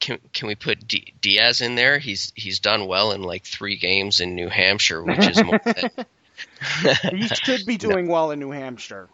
Can 0.00 0.18
can 0.32 0.46
we 0.48 0.54
put 0.54 0.86
D- 0.86 1.14
Diaz 1.20 1.60
in 1.62 1.74
there? 1.74 1.98
He's 1.98 2.32
he's 2.36 2.60
done 2.60 2.86
well 2.86 3.12
in 3.12 3.22
like 3.22 3.44
three 3.44 3.76
games 3.76 4.20
in 4.20 4.34
New 4.34 4.48
Hampshire, 4.48 5.02
which 5.02 5.18
is 5.26 5.42
more 5.42 5.60
than 5.64 5.90
He 7.18 7.28
should 7.28 7.66
be 7.66 7.76
doing 7.86 8.06
well 8.08 8.30
in 8.30 8.38
New 8.38 8.50
Hampshire. 8.50 9.08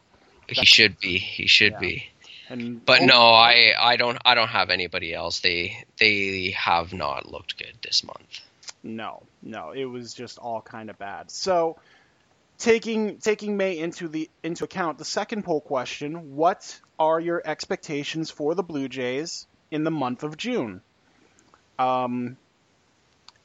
he 0.48 0.64
should 0.66 0.98
be. 0.98 1.18
He 1.18 1.46
should 1.46 1.72
Yeah. 1.72 1.78
be. 1.78 2.08
And 2.52 2.84
But 2.84 3.00
no, 3.00 3.18
I, 3.18 3.72
I 3.80 3.96
don't 3.96 4.18
I 4.26 4.34
don't 4.34 4.48
have 4.48 4.68
anybody 4.68 5.14
else. 5.14 5.40
They 5.40 5.84
they 5.98 6.50
have 6.50 6.92
not 6.92 7.26
looked 7.26 7.56
good 7.56 7.78
this 7.82 8.04
month. 8.04 8.40
No, 8.82 9.22
no, 9.42 9.70
it 9.70 9.86
was 9.86 10.12
just 10.12 10.38
all 10.38 10.60
kind 10.60 10.90
of 10.90 10.98
bad. 10.98 11.30
So, 11.30 11.78
taking 12.58 13.16
taking 13.16 13.56
May 13.56 13.78
into 13.78 14.06
the 14.06 14.28
into 14.42 14.64
account, 14.64 14.98
the 14.98 15.04
second 15.06 15.44
poll 15.44 15.62
question: 15.62 16.36
What 16.36 16.78
are 16.98 17.18
your 17.18 17.40
expectations 17.42 18.30
for 18.30 18.54
the 18.54 18.62
Blue 18.62 18.86
Jays 18.86 19.46
in 19.70 19.82
the 19.82 19.90
month 19.90 20.22
of 20.22 20.36
June? 20.36 20.82
Um, 21.78 22.36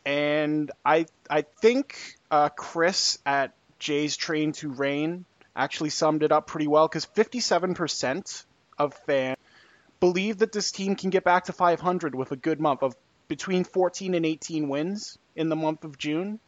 and 0.06 0.70
I 0.84 1.06
I 1.30 1.44
think 1.62 2.18
uh, 2.30 2.50
Chris 2.50 3.20
at 3.26 3.54
Jays 3.80 4.18
Train 4.18 4.52
to 4.54 4.70
Rain 4.70 5.24
actually 5.56 5.92
summed 5.92 6.24
it 6.24 6.34
up 6.34 6.46
pretty 6.46 6.68
well 6.68 6.90
because 6.90 7.06
57% 7.06 8.44
of 8.78 8.94
fans 9.06 9.38
believe 10.00 10.40
that 10.40 10.52
this 10.52 10.72
team 10.72 10.96
can 10.96 11.10
get 11.10 11.24
back 11.24 11.46
to 11.46 11.54
500 11.54 12.16
with 12.16 12.32
a 12.32 12.36
good 12.36 12.60
month 12.60 12.84
of 12.84 12.96
between 13.28 13.64
14 13.64 14.14
and 14.14 14.26
18 14.26 14.70
wins 14.70 15.18
in 15.36 15.50
the 15.50 15.56
month 15.56 15.84
of 15.84 15.98
June 15.98 16.40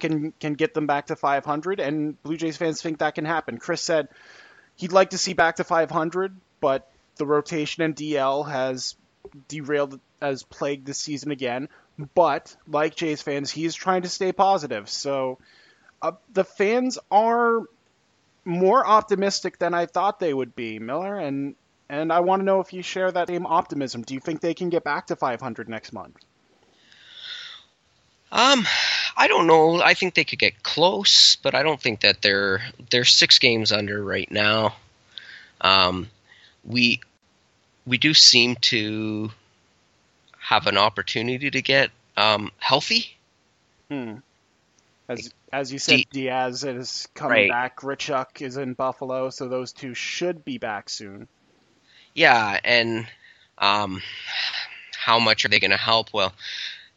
can 0.00 0.32
can 0.38 0.54
get 0.54 0.74
them 0.74 0.86
back 0.86 1.06
to 1.06 1.16
500 1.16 1.80
and 1.80 2.20
Blue 2.22 2.36
Jays 2.36 2.56
fans 2.56 2.80
think 2.80 2.98
that 2.98 3.14
can 3.14 3.24
happen. 3.24 3.58
Chris 3.58 3.82
said 3.82 4.08
he'd 4.76 4.92
like 4.92 5.10
to 5.10 5.18
see 5.18 5.32
back 5.32 5.56
to 5.56 5.64
500, 5.64 6.36
but 6.60 6.90
the 7.16 7.26
rotation 7.26 7.82
and 7.82 7.96
DL 7.96 8.48
has 8.48 8.96
derailed 9.48 9.98
has 10.22 10.42
plagued 10.42 10.86
this 10.86 10.98
season 10.98 11.30
again. 11.30 11.68
But 12.14 12.54
like 12.68 12.94
Jays 12.94 13.22
fans, 13.22 13.50
he 13.50 13.64
is 13.64 13.74
trying 13.74 14.02
to 14.02 14.08
stay 14.08 14.32
positive. 14.32 14.88
So 14.88 15.38
uh, 16.00 16.12
the 16.32 16.44
fans 16.44 16.98
are 17.10 17.62
more 18.48 18.84
optimistic 18.86 19.58
than 19.58 19.74
I 19.74 19.86
thought 19.86 20.18
they 20.18 20.32
would 20.32 20.56
be, 20.56 20.78
Miller, 20.78 21.18
and 21.18 21.54
and 21.90 22.12
I 22.12 22.20
want 22.20 22.40
to 22.40 22.44
know 22.44 22.60
if 22.60 22.72
you 22.72 22.82
share 22.82 23.12
that 23.12 23.28
same 23.28 23.46
optimism. 23.46 24.02
Do 24.02 24.14
you 24.14 24.20
think 24.20 24.40
they 24.40 24.54
can 24.54 24.68
get 24.68 24.84
back 24.84 25.06
to 25.06 25.16
500 25.16 25.68
next 25.68 25.92
month? 25.92 26.16
Um, 28.30 28.66
I 29.16 29.26
don't 29.26 29.46
know. 29.46 29.80
I 29.80 29.94
think 29.94 30.14
they 30.14 30.24
could 30.24 30.38
get 30.38 30.62
close, 30.62 31.36
but 31.36 31.54
I 31.54 31.62
don't 31.62 31.80
think 31.80 32.00
that 32.00 32.22
they're 32.22 32.62
they're 32.90 33.04
six 33.04 33.38
games 33.38 33.70
under 33.72 34.02
right 34.02 34.30
now. 34.30 34.76
Um, 35.60 36.10
we 36.64 37.00
we 37.86 37.98
do 37.98 38.12
seem 38.14 38.56
to 38.56 39.30
have 40.38 40.66
an 40.66 40.78
opportunity 40.78 41.50
to 41.50 41.62
get 41.62 41.90
um, 42.16 42.50
healthy. 42.58 43.16
Hmm. 43.90 44.16
As 45.08 45.32
as 45.52 45.72
you 45.72 45.78
said, 45.78 45.96
D- 45.96 46.08
Diaz 46.10 46.64
is 46.64 47.08
coming 47.14 47.32
Right. 47.32 47.50
back. 47.50 47.76
Grichuk 47.80 48.42
is 48.42 48.56
in 48.56 48.74
Buffalo, 48.74 49.30
so 49.30 49.48
those 49.48 49.72
two 49.72 49.94
should 49.94 50.44
be 50.44 50.58
back 50.58 50.90
soon. 50.90 51.28
Yeah, 52.14 52.58
and 52.64 53.06
um, 53.56 54.02
how 54.96 55.18
much 55.18 55.44
are 55.44 55.48
they 55.48 55.60
going 55.60 55.70
to 55.70 55.76
help? 55.78 56.12
Well, 56.12 56.34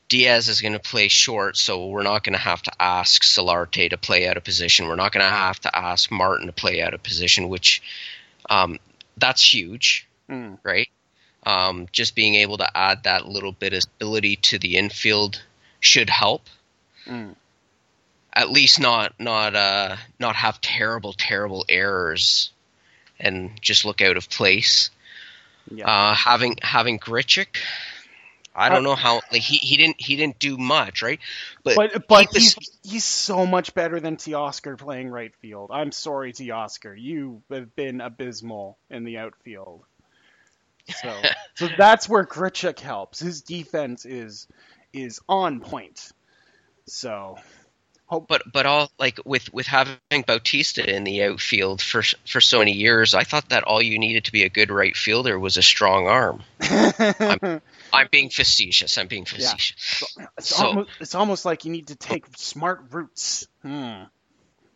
Diaz 0.10 0.50
is 0.50 0.60
going 0.62 0.74
to 0.74 0.80
play 0.80 1.08
short, 1.08 1.56
so 1.56 1.88
we're 1.88 2.04
not 2.04 2.24
going 2.26 2.34
to 2.34 2.40
have 2.40 2.62
to 2.64 2.72
ask 2.82 3.24
Solarte 3.24 3.90
to 3.92 3.98
play 3.98 4.28
out 4.28 4.36
of 4.36 4.44
position. 4.44 4.88
We're 4.88 4.96
not 4.98 5.14
going 5.14 5.24
to 5.26 5.32
have 5.32 5.60
to 5.62 5.74
ask 5.76 6.12
Martin 6.12 6.48
to 6.48 6.54
play 6.54 6.82
out 6.82 6.94
of 6.94 7.02
position, 7.04 7.48
which 7.48 7.82
um, 8.50 8.78
that's 9.16 9.42
huge, 9.54 10.06
Hmm. 10.28 10.56
right? 10.64 10.90
Um, 11.46 11.88
just 11.94 12.14
being 12.16 12.36
able 12.36 12.58
to 12.58 12.78
add 12.78 13.04
that 13.04 13.26
little 13.28 13.54
bit 13.54 13.74
of 13.74 13.84
ability 13.98 14.36
to 14.38 14.60
the 14.60 14.76
infield 14.78 15.42
should 15.80 16.10
help. 16.10 16.44
Hmm. 17.06 17.32
At 18.34 18.50
least 18.50 18.80
not 18.80 19.14
not 19.20 19.56
uh, 19.56 19.98
not 20.20 20.36
have 20.36 20.62
terrible 20.62 21.14
terrible 21.14 21.66
errors 21.68 22.52
and 23.20 23.52
just 23.62 23.86
look 23.86 24.02
out 24.02 24.18
of 24.18 24.30
place. 24.30 24.90
Yeah. 25.70 25.88
Uh, 25.88 26.16
having 26.16 26.56
having 26.62 27.00
Grichuk, 27.00 27.58
I 28.56 28.70
don't 28.70 28.84
know 28.84 28.96
how 28.96 29.22
like 29.32 29.42
he, 29.42 29.58
he 29.58 29.78
didn't 29.78 30.00
he 30.00 30.16
didn't 30.16 30.40
do 30.40 30.58
much, 30.58 31.02
right? 31.02 31.20
But 31.64 31.76
but 31.76 32.08
but 32.08 32.32
this- 32.32 32.56
he's 32.56 32.80
he's 32.84 33.04
so 33.04 33.46
much 33.46 33.74
better 33.74 34.00
than 34.00 34.18
Teoscar 34.18 34.78
playing 34.78 35.10
right 35.10 35.34
field. 35.36 35.70
I'm 35.74 35.92
sorry, 35.92 36.34
Teoscar. 36.34 36.96
You 37.00 37.42
have 37.50 37.76
been 37.76 38.02
abysmal 38.02 38.78
in 38.90 39.04
the 39.04 39.20
outfield. 39.20 39.84
So 41.02 41.22
so 41.56 41.70
that's 41.78 42.10
where 42.10 42.26
Grichuk 42.26 42.80
helps. 42.80 43.20
His 43.20 43.42
defense 43.42 44.06
is 44.06 44.48
is 44.92 45.22
on 45.30 45.62
point. 45.62 46.12
So 46.88 47.38
but 48.20 48.44
but 48.52 48.66
all 48.66 48.92
like 49.00 49.20
with 49.26 49.54
with 49.54 49.68
having 49.68 49.98
Bautista 50.28 50.88
in 50.88 51.04
the 51.04 51.24
outfield 51.24 51.82
for 51.82 52.04
for 52.28 52.42
so 52.42 52.60
many 52.60 52.74
years, 52.74 53.14
I 53.14 53.24
thought 53.24 53.50
that 53.50 53.64
all 53.64 53.82
you 53.82 53.98
needed 53.98 54.26
to 54.26 54.32
be 54.32 54.44
a 54.44 54.50
good 54.50 54.70
right 54.70 54.96
fielder 54.96 55.40
was 55.40 55.58
a 55.58 55.62
strong 55.64 56.08
arm. 56.08 56.44
I'm 56.62 57.62
I'm, 57.94 58.08
being 58.12 58.30
facetious. 58.30 58.98
I'm 58.98 59.08
being 59.08 59.26
Yeah. 59.38 59.52
facetious. 59.52 60.04
it's, 60.38 60.56
So- 60.56 60.66
almost, 60.66 60.90
it's 61.00 61.16
almost 61.16 61.46
like 61.46 61.66
you 61.66 61.72
need 61.72 61.88
to 61.88 61.96
take 61.96 62.26
smart 62.36 62.84
routes. 62.92 63.48
Hmm. 63.62 64.04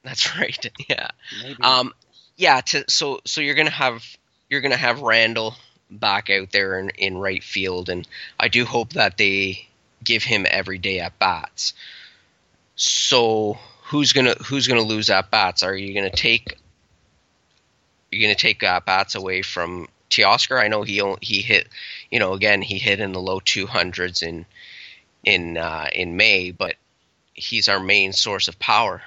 That's 0.04 0.38
right. 0.38 0.66
Yeah. 0.90 1.10
Maybe. 1.42 1.62
Um, 1.62 1.94
yeah. 2.38 2.62
To, 2.62 2.86
so 2.88 3.20
so 3.26 3.42
you're 3.42 3.56
gonna 3.56 3.70
have 3.70 4.04
you're 4.50 4.62
gonna 4.62 4.78
have 4.78 5.02
Randall 5.02 5.56
back 5.92 6.30
out 6.30 6.52
there 6.52 6.80
in, 6.80 6.90
in 6.92 7.18
right 7.18 7.44
field, 7.44 7.90
and 7.90 8.08
I 8.40 8.48
do 8.48 8.66
hope 8.66 8.94
that 8.94 9.18
they 9.18 9.68
give 10.04 10.24
him 10.24 10.46
every 10.50 10.78
day 10.78 11.00
at 11.00 11.18
bats. 11.20 11.74
So 12.76 13.58
who's 13.84 14.14
gonna 14.14 14.36
who's 14.46 14.68
gonna 14.68 14.82
lose 14.82 15.10
at 15.10 15.32
bats? 15.32 15.64
Are 15.64 15.76
you 15.76 15.94
gonna 15.94 16.10
take 16.10 16.58
you're 18.12 18.22
gonna 18.22 18.36
take 18.36 18.62
at 18.64 18.86
bats 18.86 19.16
away 19.16 19.42
from 19.42 19.88
Teoscar? 20.10 20.62
I 20.62 20.68
know 20.68 20.84
he 20.84 21.02
he 21.22 21.42
hit 21.42 21.68
you 22.12 22.20
know 22.20 22.34
again 22.34 22.62
he 22.62 22.78
hit 22.78 23.00
in 23.00 23.14
the 23.14 23.22
low 23.22 23.40
two 23.40 23.68
hundreds 23.68 24.22
in 24.22 24.46
in 25.24 25.58
uh, 25.58 25.88
in 25.94 26.18
May, 26.18 26.52
but 26.52 26.76
he's 27.34 27.70
our 27.70 27.80
main 27.80 28.14
source 28.14 28.48
of 28.48 28.60
power. 28.60 29.02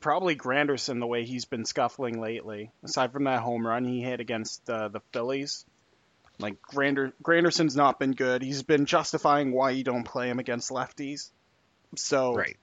Probably 0.00 0.36
Granderson 0.36 1.00
the 1.00 1.06
way 1.06 1.24
he's 1.24 1.44
been 1.44 1.64
scuffling 1.64 2.20
lately. 2.20 2.70
Aside 2.84 3.12
from 3.12 3.24
that 3.24 3.40
home 3.40 3.66
run 3.66 3.84
he 3.84 4.02
hit 4.02 4.20
against 4.20 4.68
uh, 4.70 4.88
the 4.88 5.00
Phillies, 5.12 5.64
like 6.38 6.62
Grander 6.62 7.12
Granderson's 7.22 7.74
not 7.74 7.98
been 7.98 8.12
good. 8.12 8.42
He's 8.42 8.62
been 8.62 8.86
justifying 8.86 9.52
why 9.52 9.70
you 9.70 9.82
don't 9.82 10.04
play 10.04 10.28
him 10.28 10.38
against 10.38 10.70
lefties. 10.70 11.30
So 11.96 12.34
Right. 12.34 12.56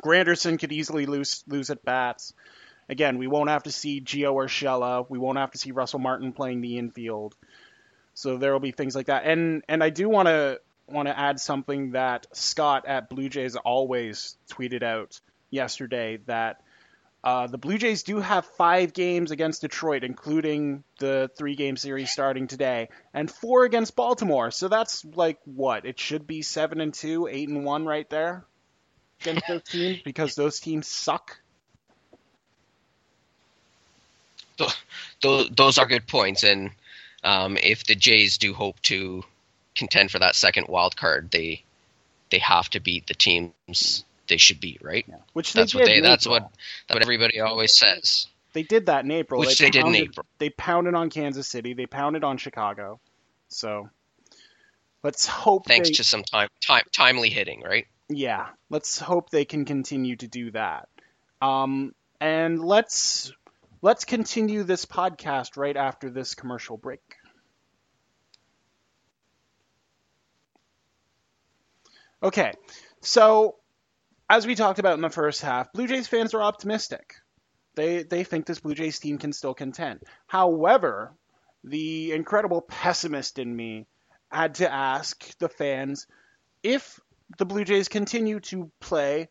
Granderson 0.00 0.58
could 0.58 0.72
easily 0.72 1.06
lose 1.06 1.44
lose 1.46 1.70
at 1.70 1.84
bats. 1.84 2.32
Again, 2.88 3.18
we 3.18 3.26
won't 3.26 3.50
have 3.50 3.64
to 3.64 3.72
see 3.72 4.00
Gio 4.00 4.34
Urshela. 4.34 5.08
We 5.08 5.18
won't 5.18 5.38
have 5.38 5.52
to 5.52 5.58
see 5.58 5.70
Russell 5.70 6.00
Martin 6.00 6.32
playing 6.32 6.60
the 6.60 6.78
infield. 6.78 7.36
So 8.14 8.36
there 8.36 8.52
will 8.52 8.60
be 8.60 8.72
things 8.72 8.94
like 8.94 9.06
that. 9.06 9.24
And 9.24 9.62
and 9.68 9.82
I 9.82 9.90
do 9.90 10.08
want 10.08 10.28
to 10.28 10.60
want 10.88 11.08
to 11.08 11.18
add 11.18 11.40
something 11.40 11.92
that 11.92 12.26
Scott 12.32 12.86
at 12.86 13.08
Blue 13.08 13.28
Jays 13.28 13.56
always 13.56 14.36
tweeted 14.50 14.82
out 14.82 15.20
yesterday 15.50 16.18
that 16.26 16.60
uh, 17.24 17.46
the 17.46 17.56
Blue 17.56 17.78
Jays 17.78 18.02
do 18.02 18.18
have 18.18 18.44
five 18.44 18.92
games 18.92 19.30
against 19.30 19.60
Detroit, 19.60 20.02
including 20.02 20.82
the 20.98 21.30
three 21.38 21.54
game 21.54 21.76
series 21.76 22.10
starting 22.10 22.48
today, 22.48 22.88
and 23.14 23.30
four 23.30 23.64
against 23.64 23.94
Baltimore. 23.94 24.50
So 24.50 24.68
that's 24.68 25.04
like 25.04 25.38
what? 25.44 25.86
It 25.86 26.00
should 26.00 26.26
be 26.26 26.42
seven 26.42 26.80
and 26.80 26.92
two, 26.92 27.28
eight 27.28 27.48
and 27.48 27.64
one 27.64 27.86
right 27.86 28.10
there 28.10 28.44
against 29.22 29.46
those 29.48 29.62
teams 29.62 30.02
because 30.04 30.34
those 30.34 30.60
teams 30.60 30.86
suck. 30.86 31.38
those, 35.22 35.50
those 35.50 35.78
are 35.78 35.86
good 35.86 36.06
points. 36.06 36.42
And 36.44 36.70
um, 37.24 37.56
if 37.56 37.84
the 37.84 37.94
Jays 37.94 38.38
do 38.38 38.52
hope 38.54 38.80
to 38.82 39.24
contend 39.74 40.10
for 40.10 40.18
that 40.18 40.36
second 40.36 40.68
wild 40.68 40.96
card, 40.96 41.30
they 41.30 41.62
they 42.30 42.38
have 42.38 42.70
to 42.70 42.80
beat 42.80 43.06
the 43.06 43.14
teams 43.14 44.04
they 44.28 44.36
should 44.38 44.60
beat, 44.60 44.80
right? 44.82 45.04
Yeah. 45.06 45.16
Which 45.32 45.52
That's 45.52 45.72
they 45.72 45.78
what 45.78 45.86
did 45.86 45.96
they. 45.96 46.00
That's 46.00 46.26
April. 46.26 46.40
what 46.40 46.50
that's 46.88 46.96
what 46.96 47.02
everybody 47.02 47.40
always 47.40 47.76
says. 47.76 48.26
they 48.52 48.62
did 48.62 48.86
that 48.86 49.04
in 49.04 49.10
April. 49.10 49.40
Which 49.40 49.58
they 49.58 49.70
did 49.70 49.76
in 49.80 49.82
pounded- 49.84 50.02
April. 50.02 50.26
They 50.38 50.50
pounded 50.50 50.94
on 50.94 51.10
Kansas 51.10 51.48
City. 51.48 51.74
They 51.74 51.86
pounded 51.86 52.24
on 52.24 52.38
Chicago. 52.38 53.00
So 53.48 53.90
let's 55.02 55.26
hope. 55.26 55.66
Thanks 55.66 55.88
they, 55.90 55.94
to 55.94 56.04
some 56.04 56.22
time, 56.22 56.48
time 56.66 56.84
timely 56.92 57.28
hitting, 57.28 57.60
right? 57.62 57.86
Yeah, 58.16 58.48
let's 58.70 58.98
hope 58.98 59.30
they 59.30 59.44
can 59.44 59.64
continue 59.64 60.16
to 60.16 60.28
do 60.28 60.50
that. 60.52 60.88
Um, 61.40 61.94
and 62.20 62.62
let's 62.62 63.32
let's 63.82 64.04
continue 64.04 64.62
this 64.62 64.86
podcast 64.86 65.56
right 65.56 65.76
after 65.76 66.10
this 66.10 66.34
commercial 66.34 66.76
break. 66.76 67.00
Okay, 72.22 72.52
so 73.00 73.56
as 74.30 74.46
we 74.46 74.54
talked 74.54 74.78
about 74.78 74.94
in 74.94 75.00
the 75.00 75.10
first 75.10 75.42
half, 75.42 75.72
Blue 75.72 75.88
Jays 75.88 76.06
fans 76.06 76.34
are 76.34 76.42
optimistic. 76.42 77.14
They 77.74 78.04
they 78.04 78.22
think 78.22 78.46
this 78.46 78.60
Blue 78.60 78.74
Jays 78.74 78.98
team 79.00 79.18
can 79.18 79.32
still 79.32 79.54
contend. 79.54 80.00
However, 80.26 81.14
the 81.64 82.12
incredible 82.12 82.60
pessimist 82.62 83.38
in 83.38 83.54
me 83.54 83.86
had 84.30 84.54
to 84.56 84.72
ask 84.72 85.36
the 85.38 85.48
fans 85.48 86.06
if 86.62 87.00
the 87.38 87.46
Blue 87.46 87.64
Jays 87.64 87.88
continue 87.88 88.40
to 88.40 88.70
play 88.80 89.28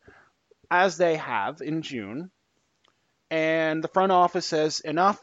as 0.70 0.98
they 0.98 1.18
have 1.18 1.62
in 1.62 1.82
June, 1.82 2.32
and 3.30 3.84
the 3.84 3.88
front 3.88 4.12
office 4.12 4.46
says 4.46 4.80
enough, 4.80 5.20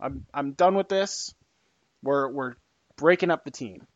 I'm 0.00 0.26
I'm 0.32 0.52
done 0.52 0.74
with 0.74 0.88
this. 0.88 1.34
We're 2.02 2.28
we're 2.28 2.54
breaking 2.96 3.30
up 3.30 3.44
the 3.44 3.50
team. 3.50 3.86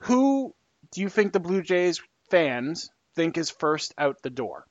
Who 0.00 0.54
do 0.92 1.00
you 1.00 1.08
think 1.08 1.32
the 1.32 1.40
Blue 1.40 1.62
Jays 1.62 2.00
fans 2.30 2.90
think 3.14 3.38
is 3.38 3.50
first 3.50 3.94
out 3.98 4.22
the 4.22 4.30
door? 4.30 4.66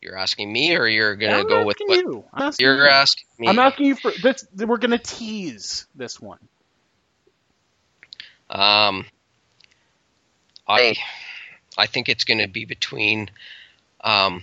You're 0.00 0.16
asking 0.16 0.52
me, 0.52 0.74
or 0.76 0.86
you're 0.86 1.14
gonna 1.14 1.38
I'm 1.38 1.48
go 1.48 1.64
with 1.64 1.78
what 1.86 1.96
you. 1.96 2.24
I'm 2.32 2.48
asking 2.48 2.66
you're 2.66 2.84
you. 2.84 2.90
asking 2.90 3.24
me? 3.38 3.48
I'm 3.48 3.58
asking 3.58 3.86
you 3.86 3.94
for 3.94 4.10
this. 4.10 4.44
We're 4.56 4.78
gonna 4.78 4.98
tease 4.98 5.86
this 5.94 6.20
one. 6.20 6.40
Um, 8.50 9.06
I 10.66 10.96
I 11.76 11.86
think 11.86 12.08
it's 12.08 12.24
going 12.24 12.40
to 12.40 12.48
be 12.48 12.64
between. 12.64 13.30
Um, 14.02 14.42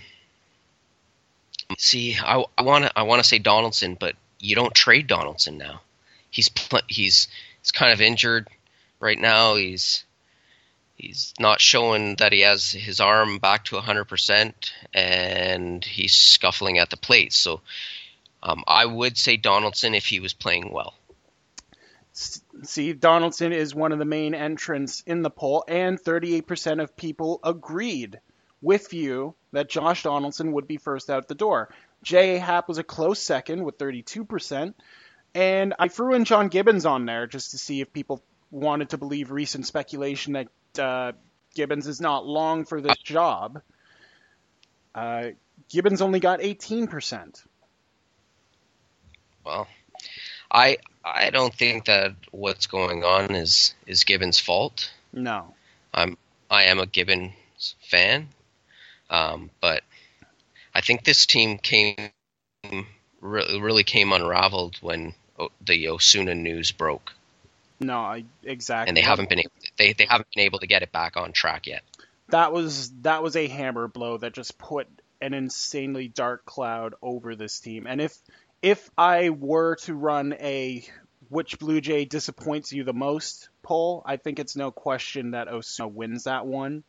see, 1.78 2.16
I 2.16 2.44
want 2.60 2.84
to 2.84 2.98
I 2.98 3.02
want 3.02 3.22
to 3.22 3.28
say 3.28 3.38
Donaldson, 3.38 3.96
but 3.98 4.16
you 4.38 4.54
don't 4.54 4.74
trade 4.74 5.06
Donaldson 5.06 5.58
now. 5.58 5.80
He's 6.30 6.48
pl- 6.48 6.80
he's 6.88 7.28
he's 7.60 7.72
kind 7.72 7.92
of 7.92 8.00
injured 8.00 8.48
right 9.00 9.18
now. 9.18 9.56
He's 9.56 10.04
he's 10.96 11.34
not 11.38 11.60
showing 11.60 12.16
that 12.16 12.32
he 12.32 12.40
has 12.40 12.70
his 12.70 13.00
arm 13.00 13.38
back 13.38 13.64
to 13.64 13.76
100% 13.76 14.52
and 14.92 15.84
he's 15.84 16.12
scuffling 16.12 16.78
at 16.78 16.90
the 16.90 16.96
plate. 16.96 17.32
So 17.32 17.60
um, 18.42 18.62
I 18.66 18.84
would 18.84 19.16
say 19.16 19.36
Donaldson 19.36 19.94
if 19.94 20.06
he 20.06 20.20
was 20.20 20.34
playing 20.34 20.70
well. 20.70 20.94
See, 22.64 22.92
Donaldson 22.92 23.52
is 23.52 23.74
one 23.74 23.92
of 23.92 23.98
the 23.98 24.04
main 24.04 24.34
entrants 24.34 25.02
in 25.06 25.22
the 25.22 25.30
poll, 25.30 25.64
and 25.66 25.98
38% 25.98 26.82
of 26.82 26.96
people 26.96 27.40
agreed 27.42 28.20
with 28.60 28.92
you 28.92 29.34
that 29.52 29.70
Josh 29.70 30.02
Donaldson 30.02 30.52
would 30.52 30.66
be 30.66 30.76
first 30.76 31.08
out 31.08 31.28
the 31.28 31.34
door. 31.34 31.72
J.A. 32.02 32.38
Happ 32.38 32.68
was 32.68 32.78
a 32.78 32.84
close 32.84 33.20
second 33.20 33.64
with 33.64 33.78
32%, 33.78 34.74
and 35.34 35.74
I 35.78 35.88
threw 35.88 36.14
in 36.14 36.24
John 36.24 36.48
Gibbons 36.48 36.84
on 36.84 37.06
there 37.06 37.26
just 37.26 37.52
to 37.52 37.58
see 37.58 37.80
if 37.80 37.92
people 37.92 38.22
wanted 38.50 38.90
to 38.90 38.98
believe 38.98 39.30
recent 39.30 39.66
speculation 39.66 40.34
that 40.34 40.48
uh, 40.78 41.12
Gibbons 41.54 41.86
is 41.86 42.00
not 42.00 42.26
long 42.26 42.64
for 42.64 42.80
this 42.80 42.98
job. 42.98 43.62
Uh, 44.94 45.28
Gibbons 45.68 46.02
only 46.02 46.20
got 46.20 46.40
18%. 46.40 47.44
Well, 49.44 49.68
I 50.50 50.78
I 51.04 51.30
don't 51.30 51.54
think 51.54 51.86
that 51.86 52.14
what's 52.32 52.66
going 52.66 53.04
on 53.04 53.34
is 53.34 53.74
is 53.86 54.04
Gibbons' 54.04 54.40
fault. 54.40 54.90
No. 55.12 55.56
I'm 55.94 56.16
I 56.50 56.64
am 56.64 56.80
a 56.80 56.86
Gibbons 56.86 57.34
fan, 57.90 58.28
um, 59.10 59.50
but 59.60 59.82
I 60.74 60.80
think 60.80 61.04
this 61.04 61.26
team 61.26 61.58
came 61.58 61.98
really, 63.20 63.60
really 63.60 63.84
came 63.84 64.12
unraveled 64.12 64.78
when 64.80 65.14
o- 65.38 65.52
the 65.64 65.88
Osuna 65.88 66.34
news 66.34 66.72
broke, 66.72 67.12
No, 67.80 67.98
I, 68.00 68.24
exactly. 68.44 68.88
and 68.88 68.96
they 68.96 69.02
haven't 69.02 69.28
been 69.28 69.40
able, 69.40 69.52
they 69.78 69.92
they 69.94 70.06
haven't 70.06 70.28
been 70.34 70.44
able 70.44 70.60
to 70.60 70.66
get 70.66 70.82
it 70.82 70.92
back 70.92 71.16
on 71.16 71.32
track 71.32 71.66
yet. 71.66 71.82
that 72.30 72.52
was 72.52 72.90
that 73.02 73.22
was 73.22 73.36
a 73.36 73.48
hammer 73.48 73.88
blow 73.88 74.18
that 74.18 74.34
just 74.34 74.58
put 74.58 74.88
an 75.20 75.34
insanely 75.34 76.08
dark 76.08 76.44
cloud 76.46 76.94
over 77.02 77.36
this 77.36 77.60
team. 77.60 77.86
And 77.86 78.00
if 78.00 78.16
if 78.62 78.90
I 78.96 79.30
were 79.30 79.76
to 79.76 79.94
run 79.94 80.34
a 80.34 80.84
which 81.28 81.58
Blue 81.58 81.80
Jay 81.80 82.04
disappoints 82.04 82.72
you 82.72 82.84
the 82.84 82.92
most 82.92 83.48
poll, 83.62 84.02
I 84.04 84.16
think 84.16 84.38
it's 84.38 84.56
no 84.56 84.70
question 84.70 85.30
that 85.30 85.48
Osuna 85.48 85.88
wins 85.88 86.24
that 86.24 86.46
one. 86.46 86.82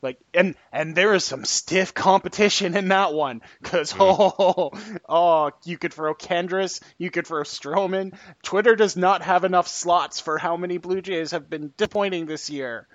Like 0.00 0.18
and 0.32 0.54
and 0.72 0.94
there 0.94 1.12
is 1.12 1.24
some 1.24 1.44
stiff 1.44 1.92
competition 1.92 2.76
in 2.76 2.88
that 2.88 3.12
one 3.12 3.42
because 3.60 3.90
hmm. 3.90 3.98
oh 4.02 4.70
oh 5.08 5.50
you 5.64 5.76
could 5.76 5.92
throw 5.92 6.14
Kendrys, 6.14 6.80
you 6.98 7.10
could 7.10 7.26
throw 7.26 7.42
Stroman. 7.42 8.16
Twitter 8.42 8.76
does 8.76 8.96
not 8.96 9.22
have 9.22 9.44
enough 9.44 9.66
slots 9.66 10.20
for 10.20 10.38
how 10.38 10.56
many 10.56 10.78
Blue 10.78 11.00
Jays 11.00 11.32
have 11.32 11.50
been 11.50 11.72
disappointing 11.76 12.26
this 12.26 12.48
year. 12.48 12.86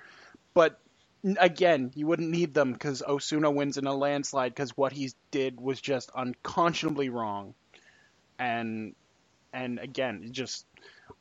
But 0.53 0.79
again, 1.37 1.91
you 1.93 2.07
wouldn't 2.07 2.29
need 2.29 2.53
them 2.53 2.71
because 2.71 3.03
Osuna 3.03 3.51
wins 3.51 3.77
in 3.77 3.85
a 3.85 3.93
landslide 3.93 4.53
because 4.53 4.75
what 4.77 4.93
he 4.93 5.11
did 5.29 5.59
was 5.59 5.81
just 5.81 6.09
unconscionably 6.15 7.09
wrong. 7.09 7.53
And 8.43 8.95
and 9.53 9.79
again, 9.79 10.29
just 10.31 10.65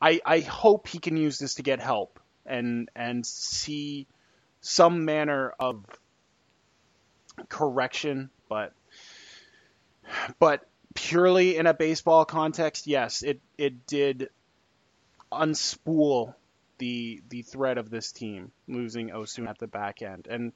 I 0.01 0.19
I 0.25 0.39
hope 0.41 0.87
he 0.87 0.99
can 0.99 1.15
use 1.15 1.39
this 1.39 1.55
to 1.55 1.63
get 1.63 1.79
help 1.79 2.19
and 2.45 2.89
and 2.95 3.25
see 3.25 4.07
some 4.59 5.05
manner 5.05 5.53
of 5.57 5.85
correction, 7.47 8.29
but 8.49 8.73
but 10.37 10.67
purely 10.95 11.55
in 11.55 11.65
a 11.65 11.73
baseball 11.73 12.25
context, 12.25 12.87
yes, 12.87 13.23
it 13.23 13.39
it 13.57 13.87
did 13.87 14.29
unspool 15.31 16.35
the 16.77 17.21
the 17.29 17.41
thread 17.41 17.77
of 17.77 17.89
this 17.89 18.11
team 18.11 18.51
losing 18.67 19.13
Osuna 19.13 19.51
at 19.51 19.59
the 19.59 19.67
back 19.67 20.01
end. 20.01 20.27
And 20.29 20.51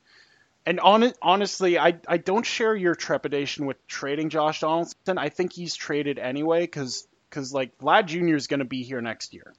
and 0.67 0.81
on 0.81 1.13
honestly, 1.21 1.79
I 1.79 1.97
I 2.09 2.17
don't 2.17 2.45
share 2.45 2.75
your 2.75 2.93
trepidation 2.93 3.67
with 3.67 3.87
trading 3.87 4.27
Josh 4.27 4.59
Donaldson. 4.59 5.17
I 5.17 5.29
think 5.29 5.53
he's 5.53 5.75
traded 5.75 6.19
anyway 6.19 6.59
because 6.59 7.07
because 7.29 7.53
like 7.53 7.77
Vlad 7.77 8.07
Jr. 8.07 8.35
is 8.35 8.47
going 8.47 8.59
to 8.59 8.65
be 8.65 8.83
here 8.83 8.99
next 8.99 9.33
year. 9.33 9.53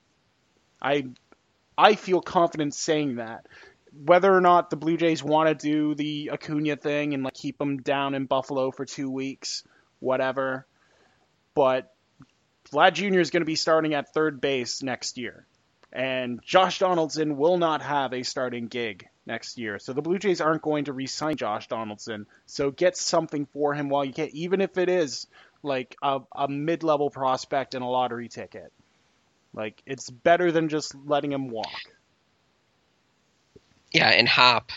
I 0.82 1.06
I 1.78 1.94
feel 1.94 2.20
confident 2.20 2.74
saying 2.74 3.16
that. 3.16 3.46
Whether 4.04 4.30
or 4.30 4.42
not 4.42 4.68
the 4.68 4.76
Blue 4.76 4.98
Jays 4.98 5.24
want 5.24 5.48
to 5.48 5.54
do 5.54 5.94
the 5.94 6.30
Acuna 6.34 6.76
thing 6.76 7.14
and 7.14 7.22
like 7.22 7.32
keep 7.32 7.58
him 7.58 7.78
down 7.78 8.14
in 8.14 8.26
Buffalo 8.26 8.70
for 8.70 8.84
two 8.84 9.10
weeks, 9.10 9.64
whatever. 10.00 10.66
But 11.54 11.90
Vlad 12.70 12.92
Jr. 12.92 13.20
is 13.20 13.30
going 13.30 13.40
to 13.40 13.46
be 13.46 13.56
starting 13.56 13.94
at 13.94 14.12
third 14.12 14.42
base 14.42 14.82
next 14.82 15.16
year. 15.16 15.46
And 15.90 16.42
Josh 16.44 16.80
Donaldson 16.80 17.38
will 17.38 17.56
not 17.56 17.80
have 17.80 18.12
a 18.12 18.24
starting 18.24 18.66
gig 18.66 19.08
next 19.28 19.58
year. 19.58 19.78
So 19.78 19.92
the 19.92 20.02
Blue 20.02 20.18
Jays 20.18 20.40
aren't 20.40 20.62
going 20.62 20.86
to 20.86 20.92
re 20.92 21.06
sign 21.06 21.36
Josh 21.36 21.68
Donaldson. 21.68 22.26
So 22.46 22.72
get 22.72 22.96
something 22.96 23.46
for 23.52 23.74
him 23.74 23.88
while 23.88 24.04
you 24.04 24.12
can, 24.12 24.30
even 24.32 24.60
if 24.60 24.76
it 24.78 24.88
is 24.88 25.28
like 25.62 25.94
a, 26.02 26.20
a 26.34 26.48
mid 26.48 26.82
level 26.82 27.10
prospect 27.10 27.74
and 27.74 27.84
a 27.84 27.86
lottery 27.86 28.28
ticket. 28.28 28.72
Like, 29.54 29.80
it's 29.86 30.10
better 30.10 30.50
than 30.50 30.68
just 30.68 30.94
letting 31.06 31.32
him 31.32 31.50
walk. 31.50 31.68
Yeah, 33.92 34.08
and 34.08 34.28
Happ, 34.28 34.72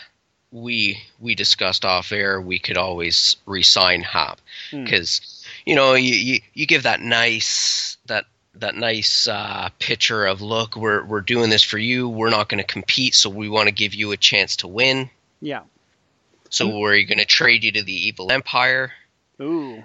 we 0.50 1.02
we 1.20 1.34
discussed 1.34 1.84
off 1.84 2.12
air. 2.12 2.40
We 2.40 2.58
could 2.58 2.76
always 2.76 3.36
re-sign 3.46 4.02
Happ 4.02 4.40
Hmm. 4.70 4.84
because 4.84 5.44
you 5.64 5.74
know 5.74 5.94
you, 5.94 6.14
you 6.14 6.40
you 6.54 6.66
give 6.66 6.84
that 6.84 7.00
nice 7.00 7.96
that 8.06 8.26
that 8.56 8.74
nice 8.74 9.26
uh, 9.26 9.70
picture 9.78 10.26
of 10.26 10.42
look 10.42 10.76
we're 10.76 11.04
we're 11.04 11.20
doing 11.20 11.50
this 11.50 11.62
for 11.62 11.78
you. 11.78 12.08
We're 12.08 12.30
not 12.30 12.48
going 12.48 12.62
to 12.62 12.66
compete, 12.66 13.14
so 13.14 13.30
we 13.30 13.48
want 13.48 13.68
to 13.68 13.74
give 13.74 13.94
you 13.94 14.12
a 14.12 14.16
chance 14.16 14.56
to 14.56 14.68
win. 14.68 15.10
Yeah. 15.40 15.62
So 16.50 16.68
we're 16.68 17.02
going 17.04 17.18
to 17.18 17.24
trade 17.24 17.64
you 17.64 17.72
to 17.72 17.82
the 17.82 18.08
evil 18.08 18.30
empire, 18.30 18.92
Ooh. 19.40 19.82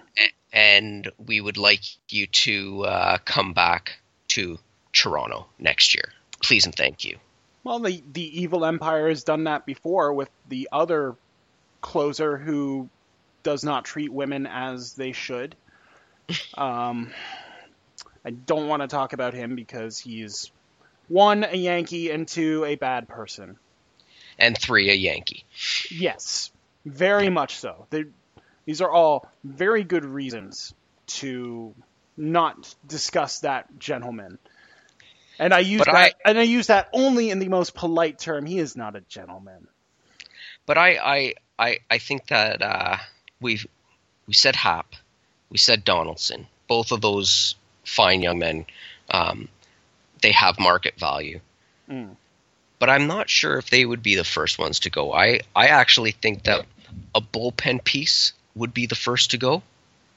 and 0.51 1.10
we 1.25 1.39
would 1.39 1.56
like 1.56 1.82
you 2.10 2.27
to 2.27 2.84
uh, 2.84 3.17
come 3.23 3.53
back 3.53 3.99
to 4.30 4.60
Toronto 4.91 5.47
next 5.60 5.95
year. 5.95 6.12
Please 6.43 6.65
and 6.65 6.75
thank 6.75 7.06
you. 7.06 7.17
Well, 7.63 7.80
the 7.80 8.03
the 8.12 8.41
evil 8.41 8.65
empire 8.65 9.08
has 9.08 9.23
done 9.23 9.45
that 9.45 9.65
before 9.65 10.13
with 10.13 10.30
the 10.49 10.67
other 10.71 11.15
closer 11.80 12.38
who 12.38 12.89
does 13.43 13.63
not 13.63 13.86
treat 13.86 14.12
women 14.12 14.45
as 14.45 14.93
they 14.93 15.13
should. 15.13 15.56
Um, 16.56 17.12
I 18.25 18.32
don't 18.32 18.67
want 18.67 18.82
to 18.82 18.88
talk 18.88 19.13
about 19.13 19.34
him 19.34 19.56
because 19.56 19.97
he's 19.99 20.51
one 21.08 21.43
a 21.43 21.56
Yankee 21.56 22.12
and 22.12 22.27
two 22.27 22.65
a 22.65 22.75
bad 22.75 23.08
person. 23.08 23.58
and 24.39 24.58
three 24.58 24.89
a 24.89 24.93
Yankee. 24.93 25.45
Yes, 25.89 26.51
very 26.86 27.30
much 27.30 27.56
so. 27.58 27.88
They, 27.89 28.06
these 28.65 28.82
are 28.82 28.91
all 28.91 29.30
very 29.43 29.84
good 29.84 30.06
reasons 30.06 30.73
to 31.08 31.73
not 32.17 32.73
discuss 32.88 33.39
that 33.39 33.80
gentleman. 33.80 34.38
And 35.39 35.53
I 35.53 35.60
use 35.60 35.80
But 35.80 35.93
that, 35.93 35.95
I- 36.25 36.30
and 36.30 36.38
I 36.39 36.43
use 36.43 36.67
that 36.67 36.89
only 36.93 37.30
in 37.30 37.39
the 37.39 37.47
most 37.49 37.73
polite 37.75 38.19
term. 38.19 38.45
He 38.45 38.58
is 38.60 38.75
not 38.75 38.95
a 38.95 39.01
gentleman. 39.01 39.67
But 40.65 40.77
I 40.77 40.97
I 40.97 41.34
I, 41.60 41.80
I 41.89 41.97
think 41.99 42.27
that 42.27 42.62
uh, 42.62 42.97
we've 43.39 43.65
we 44.27 44.34
said 44.34 44.56
Happ, 44.56 44.93
we 45.49 45.58
said 45.58 45.84
Donaldson. 45.86 46.47
Both 46.67 46.91
of 46.91 46.99
those 47.01 47.56
fine 47.88 48.21
young 48.21 48.39
men, 48.39 48.65
um, 49.10 49.47
they 50.21 50.32
have 50.32 50.60
market 50.60 51.00
value. 51.00 51.39
Mm. 51.89 52.15
But 52.80 52.89
I'm 52.89 53.08
not 53.08 53.30
sure 53.30 53.58
if 53.58 53.69
they 53.69 53.86
would 53.86 54.04
be 54.04 54.15
the 54.15 54.23
first 54.23 54.60
ones 54.60 54.82
to 54.82 54.89
go. 54.89 55.13
I 55.13 55.41
I 55.56 55.67
actually 55.67 56.12
think 56.12 56.43
that 56.43 56.65
a 57.15 57.21
bullpen 57.21 57.84
piece 57.84 58.34
would 58.56 58.73
be 58.73 58.86
the 58.86 58.95
first 58.95 59.32
to 59.32 59.38
go. 59.38 59.63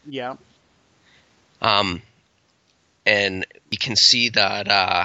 Yeah, 0.07 0.37
Um, 1.61 2.03
and 3.07 3.47
you 3.71 3.79
can 3.79 3.97
see 3.97 4.31
that 4.31 4.69
uh, 4.69 5.05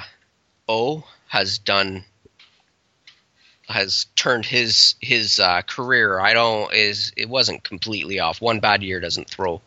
O 0.68 1.04
has 1.28 1.58
done 1.58 2.04
has 3.68 4.06
turned 4.16 4.46
his 4.46 4.94
his 5.00 5.40
uh, 5.40 5.62
career. 5.62 6.20
I 6.20 6.32
don't 6.34 6.72
is 6.72 7.12
it 7.16 7.28
wasn't 7.28 7.64
completely 7.64 8.20
off. 8.20 8.40
One 8.40 8.60
bad 8.60 8.82
year 8.82 9.00
doesn't 9.00 9.28
throw, 9.28 9.60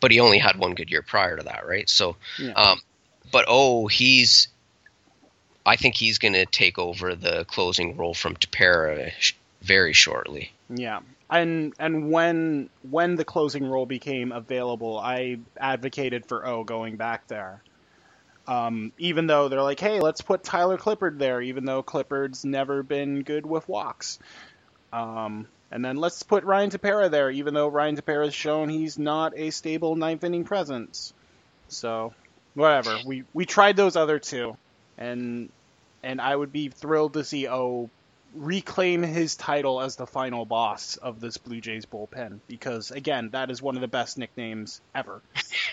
but 0.00 0.10
he 0.10 0.20
only 0.20 0.38
had 0.38 0.58
one 0.58 0.74
good 0.74 0.90
year 0.90 1.02
prior 1.02 1.36
to 1.36 1.42
that, 1.44 1.66
right? 1.66 1.88
So, 1.88 2.16
Yeah. 2.38 2.52
um, 2.52 2.80
but 3.30 3.44
oh, 3.48 3.86
he's. 3.86 4.48
I 5.66 5.76
think 5.76 5.94
he's 5.94 6.18
going 6.18 6.34
to 6.34 6.44
take 6.44 6.78
over 6.78 7.14
the 7.14 7.44
closing 7.46 7.96
role 7.96 8.12
from 8.12 8.36
Tepera 8.36 9.12
sh- 9.18 9.32
very 9.62 9.94
shortly. 9.94 10.52
yeah. 10.68 11.00
And 11.30 11.72
and 11.78 12.10
when 12.10 12.68
when 12.82 13.16
the 13.16 13.24
closing 13.24 13.64
role 13.64 13.86
became 13.86 14.30
available, 14.30 14.98
I 14.98 15.38
advocated 15.58 16.26
for 16.26 16.46
O 16.46 16.64
going 16.64 16.96
back 16.96 17.26
there. 17.28 17.62
Um, 18.46 18.92
even 18.98 19.26
though 19.26 19.48
they're 19.48 19.62
like, 19.62 19.80
hey, 19.80 20.00
let's 20.00 20.20
put 20.20 20.44
Tyler 20.44 20.76
Clippard 20.76 21.18
there, 21.18 21.40
even 21.40 21.64
though 21.64 21.82
Clippard's 21.82 22.44
never 22.44 22.82
been 22.82 23.22
good 23.22 23.46
with 23.46 23.66
walks. 23.68 24.18
Um, 24.92 25.48
and 25.74 25.84
then 25.84 25.96
let's 25.96 26.22
put 26.22 26.44
Ryan 26.44 26.70
Tepera 26.70 27.10
there, 27.10 27.28
even 27.32 27.52
though 27.52 27.66
Ryan 27.66 27.96
Tepera 27.96 28.26
has 28.26 28.34
shown 28.34 28.68
he's 28.68 28.96
not 28.96 29.36
a 29.36 29.50
stable 29.50 29.96
ninth 29.96 30.22
inning 30.22 30.44
presence. 30.44 31.12
So, 31.66 32.14
whatever. 32.54 32.96
We 33.04 33.24
we 33.34 33.44
tried 33.44 33.76
those 33.76 33.96
other 33.96 34.20
two, 34.20 34.56
and 34.96 35.50
and 36.04 36.20
I 36.20 36.36
would 36.36 36.52
be 36.52 36.68
thrilled 36.68 37.14
to 37.14 37.24
see 37.24 37.48
O 37.48 37.90
reclaim 38.36 39.02
his 39.02 39.34
title 39.34 39.80
as 39.80 39.96
the 39.96 40.06
final 40.06 40.44
boss 40.44 40.96
of 40.96 41.20
this 41.20 41.38
Blue 41.38 41.60
Jays 41.60 41.86
bullpen 41.86 42.38
because 42.46 42.92
again, 42.92 43.30
that 43.32 43.50
is 43.50 43.60
one 43.60 43.74
of 43.74 43.80
the 43.80 43.88
best 43.88 44.16
nicknames 44.16 44.80
ever. 44.94 45.22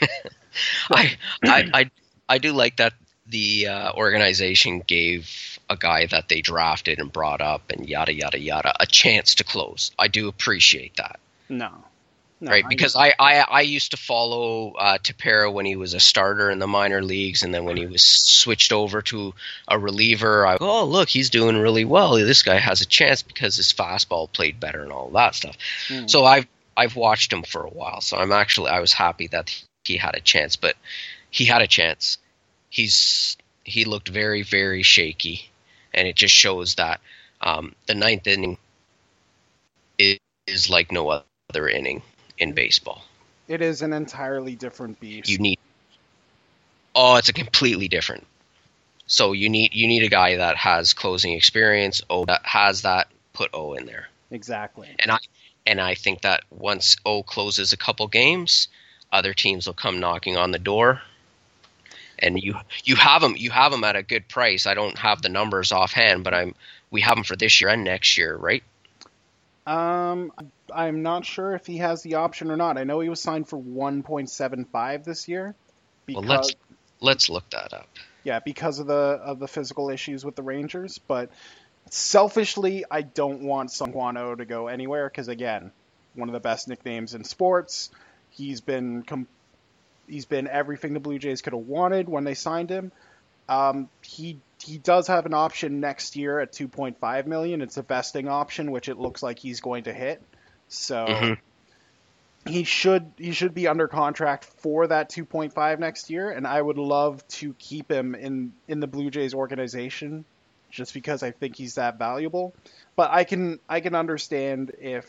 I, 0.92 1.18
I, 1.44 1.70
I, 1.74 1.92
I 2.28 2.38
do 2.40 2.54
like 2.54 2.78
that 2.78 2.94
the 3.32 3.67
uh, 3.67 3.94
organization 3.94 4.84
gave 4.86 5.60
a 5.70 5.78
guy 5.78 6.06
that 6.06 6.28
they 6.28 6.41
drafted 6.41 7.00
and 7.00 7.12
brought 7.12 7.41
up 7.41 7.72
and 7.72 7.89
yada 7.89 8.13
yada 8.13 8.39
yada 8.39 8.74
a 8.80 8.86
chance 8.86 9.36
to 9.36 9.44
close. 9.44 9.91
I 9.98 10.08
do 10.08 10.28
appreciate 10.28 10.98
that, 10.98 11.20
No. 11.50 11.72
No, 12.44 12.50
right? 12.50 12.65
Because 12.67 12.96
I, 12.96 13.13
I, 13.20 13.46
I 13.48 13.62
used 13.62 13.91
to 13.91 13.98
follow 13.98 14.72
uh, 14.72 14.98
Tepera 14.98 15.54
when 15.54 15.67
he 15.67 15.76
was 15.76 15.94
a 15.94 16.00
starter 16.00 16.50
in 16.50 16.58
the 16.58 16.65
minor 16.65 17.04
leagues, 17.04 17.44
and 17.44 17.54
then 17.54 17.65
when 17.65 17.78
he 17.78 17.86
was 17.86 18.02
switched 18.02 18.74
over 18.74 19.04
to 19.04 19.36
a 19.67 19.78
reliever, 19.78 20.48
I 20.48 20.58
oh 20.60 20.86
look, 20.86 21.08
he's 21.08 21.30
doing 21.30 21.56
really 21.56 21.86
well. 21.86 22.13
This 22.13 22.41
guy 22.41 22.58
has 22.58 22.82
a 22.82 22.88
chance 22.88 23.22
because 23.22 23.58
his 23.58 23.72
fastball 23.72 24.32
played 24.32 24.60
better 24.60 24.82
and 24.82 24.91
all 24.91 25.12
that 25.12 25.36
stuff. 25.36 25.56
Mm. 25.88 26.10
So 26.10 26.26
I've 26.26 26.48
I've 26.76 26.96
watched 26.96 27.32
him 27.32 27.44
for 27.44 27.63
a 27.63 27.70
while, 27.70 28.02
so 28.02 28.17
I'm 28.17 28.32
actually 28.32 28.72
I 28.72 28.80
was 28.80 28.91
happy 28.91 29.28
that 29.28 29.56
he 29.84 29.98
had 29.98 30.15
a 30.15 30.20
chance, 30.20 30.56
but 30.56 30.76
he 31.30 31.46
had 31.46 31.62
a 31.62 31.67
chance. 31.67 32.17
He's 32.72 33.38
he 33.64 33.86
looked 33.86 34.10
very 34.10 34.42
very 34.42 34.82
shaky, 34.82 35.52
and 35.94 36.08
it 36.08 36.16
just 36.16 36.34
shows 36.34 36.76
that 36.76 37.00
um, 37.42 37.76
the 37.86 37.94
ninth 37.94 38.26
inning 38.26 38.58
is, 40.00 40.18
is 40.48 40.70
like 40.72 40.92
no 40.92 41.24
other 41.50 41.70
inning 41.70 42.02
in 42.40 42.54
baseball. 42.54 43.04
it 43.48 43.62
is 43.62 43.84
an 43.84 43.94
entirely 43.94 44.56
different 44.56 45.00
beast. 45.00 45.30
You 45.30 45.38
need 45.38 45.60
oh, 46.96 47.18
it's 47.18 47.30
a 47.30 47.34
completely 47.34 47.88
different. 47.88 48.26
So 49.08 49.34
you 49.34 49.50
need 49.50 49.74
you 49.74 49.88
need 49.88 50.04
a 50.04 50.10
guy 50.10 50.38
that 50.38 50.58
has 50.58 50.94
closing 50.94 51.34
experience. 51.34 52.02
Oh, 52.10 52.26
that 52.26 52.46
has 52.46 52.84
that. 52.84 53.08
Put 53.34 53.52
O 53.54 53.74
in 53.74 53.86
there. 53.86 54.10
exactly. 54.32 54.90
and 55.00 55.12
I 55.12 55.20
and 55.66 55.80
I 55.80 55.96
think 55.96 56.22
that 56.22 56.44
once 56.50 56.96
O 57.06 57.24
closes 57.24 57.74
a 57.74 57.78
couple 57.78 58.08
games, 58.08 58.68
other 59.12 59.34
teams 59.34 59.68
will 59.68 59.74
come 59.74 60.00
knocking 60.00 60.38
on 60.38 60.52
the 60.52 60.60
door, 60.60 61.02
and 62.22 62.42
you 62.42 62.56
you 62.84 62.96
have 62.96 63.22
them 63.22 63.36
you 63.38 63.50
have 63.50 63.72
them 63.72 63.84
at 63.84 63.96
a 63.96 64.04
good 64.04 64.28
price. 64.28 64.66
I 64.66 64.74
don't 64.74 64.98
have 64.98 65.22
the 65.22 65.30
numbers 65.30 65.72
offhand, 65.72 66.24
but 66.24 66.34
I'm 66.34 66.56
we 66.90 67.02
have 67.02 67.16
them 67.16 67.24
for 67.24 67.36
this 67.36 67.62
year 67.62 67.70
and 67.70 67.84
next 67.84 68.18
year, 68.18 68.36
right? 68.36 68.64
Um, 69.66 70.34
I'm 70.74 71.04
not 71.04 71.26
sure 71.26 71.54
if 71.54 71.66
he 71.66 71.78
has 71.78 72.02
the 72.02 72.16
option 72.16 72.52
or 72.52 72.58
not. 72.58 72.78
I 72.78 72.84
know 72.84 73.00
he 73.00 73.10
was 73.10 73.22
signed 73.22 73.48
for 73.48 73.60
1.75 73.60 75.04
this 75.04 75.28
year. 75.28 75.56
Well, 76.10 76.24
let's 76.24 76.54
let's 77.00 77.30
look 77.30 77.50
that 77.52 77.74
up. 77.74 77.88
yeah, 78.24 78.40
because 78.40 78.80
of 78.80 78.88
the 78.88 78.94
of 78.94 79.40
the 79.40 79.48
physical 79.48 79.90
issues 79.90 80.26
with 80.26 80.36
the 80.36 80.44
Rangers. 80.44 80.98
But 80.98 81.32
selfishly, 81.90 82.86
I 82.90 83.02
don't 83.02 83.42
want 83.42 83.70
Sungwano 83.70 84.38
to 84.38 84.46
go 84.46 84.68
anywhere 84.68 85.08
because 85.08 85.28
again, 85.28 85.72
one 86.16 86.28
of 86.28 86.34
the 86.34 86.40
best 86.40 86.68
nicknames 86.68 87.14
in 87.14 87.24
sports. 87.24 87.92
He's 88.32 88.62
been 88.62 89.04
com- 89.04 89.28
he's 90.08 90.26
been 90.26 90.48
everything 90.48 90.94
the 90.94 91.00
Blue 91.00 91.20
Jays 91.20 91.42
could 91.42 91.54
have 91.54 91.62
wanted 91.62 92.10
when 92.10 92.24
they 92.24 92.34
signed 92.34 92.70
him. 92.70 92.92
Um, 93.50 93.90
he 94.02 94.40
he 94.64 94.78
does 94.78 95.08
have 95.08 95.26
an 95.26 95.34
option 95.34 95.80
next 95.80 96.16
year 96.16 96.40
at 96.40 96.54
2.5 96.54 97.26
million. 97.26 97.62
It's 97.62 97.78
a 97.78 97.82
vesting 97.82 98.28
option, 98.28 98.72
which 98.72 98.90
it 98.90 98.98
looks 98.98 99.24
like 99.24 99.40
he's 99.40 99.60
going 99.62 99.86
to 99.86 99.94
hit. 99.94 100.22
So 100.68 101.08
Mhm. 101.08 101.38
he 102.46 102.64
should 102.64 103.12
he 103.18 103.32
should 103.34 103.54
be 103.54 103.68
under 103.68 103.88
contract 103.88 104.46
for 104.46 104.88
that 104.88 105.10
2.5 105.10 105.80
next 105.80 106.10
year, 106.10 106.32
and 106.32 106.48
I 106.48 106.62
would 106.62 106.78
love 106.78 107.28
to 107.30 107.54
keep 107.56 107.92
him 107.92 108.16
in 108.16 108.54
in 108.68 108.80
the 108.80 108.88
Blue 108.88 109.10
Jays 109.10 109.34
organization, 109.34 110.26
just 110.72 110.94
because 110.94 111.24
I 111.24 111.32
think 111.32 111.56
he's 111.56 111.76
that 111.76 111.98
valuable. 112.00 112.54
But 112.96 113.12
I 113.12 113.24
can 113.26 113.60
I 113.68 113.80
can 113.82 113.96
understand 113.96 114.72
if 114.80 115.06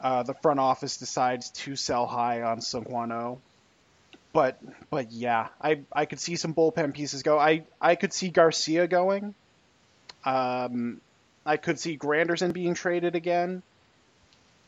uh, 0.00 0.22
the 0.24 0.34
front 0.34 0.60
office 0.60 0.96
decides 0.96 1.50
to 1.50 1.76
sell 1.76 2.06
high 2.06 2.42
on 2.42 2.58
Sungwano. 2.58 3.38
But 4.32 4.58
but 4.90 5.12
yeah, 5.12 5.48
I 5.60 5.80
I 5.92 6.06
could 6.06 6.20
see 6.20 6.36
some 6.36 6.54
bullpen 6.54 6.94
pieces 6.94 7.22
go. 7.22 7.38
I 7.38 7.64
I 7.80 7.96
could 7.96 8.12
see 8.12 8.30
Garcia 8.30 8.86
going. 8.86 9.34
Um, 10.24 11.00
I 11.44 11.56
could 11.56 11.78
see 11.78 11.98
Granderson 11.98 12.52
being 12.52 12.74
traded 12.74 13.14
again. 13.14 13.62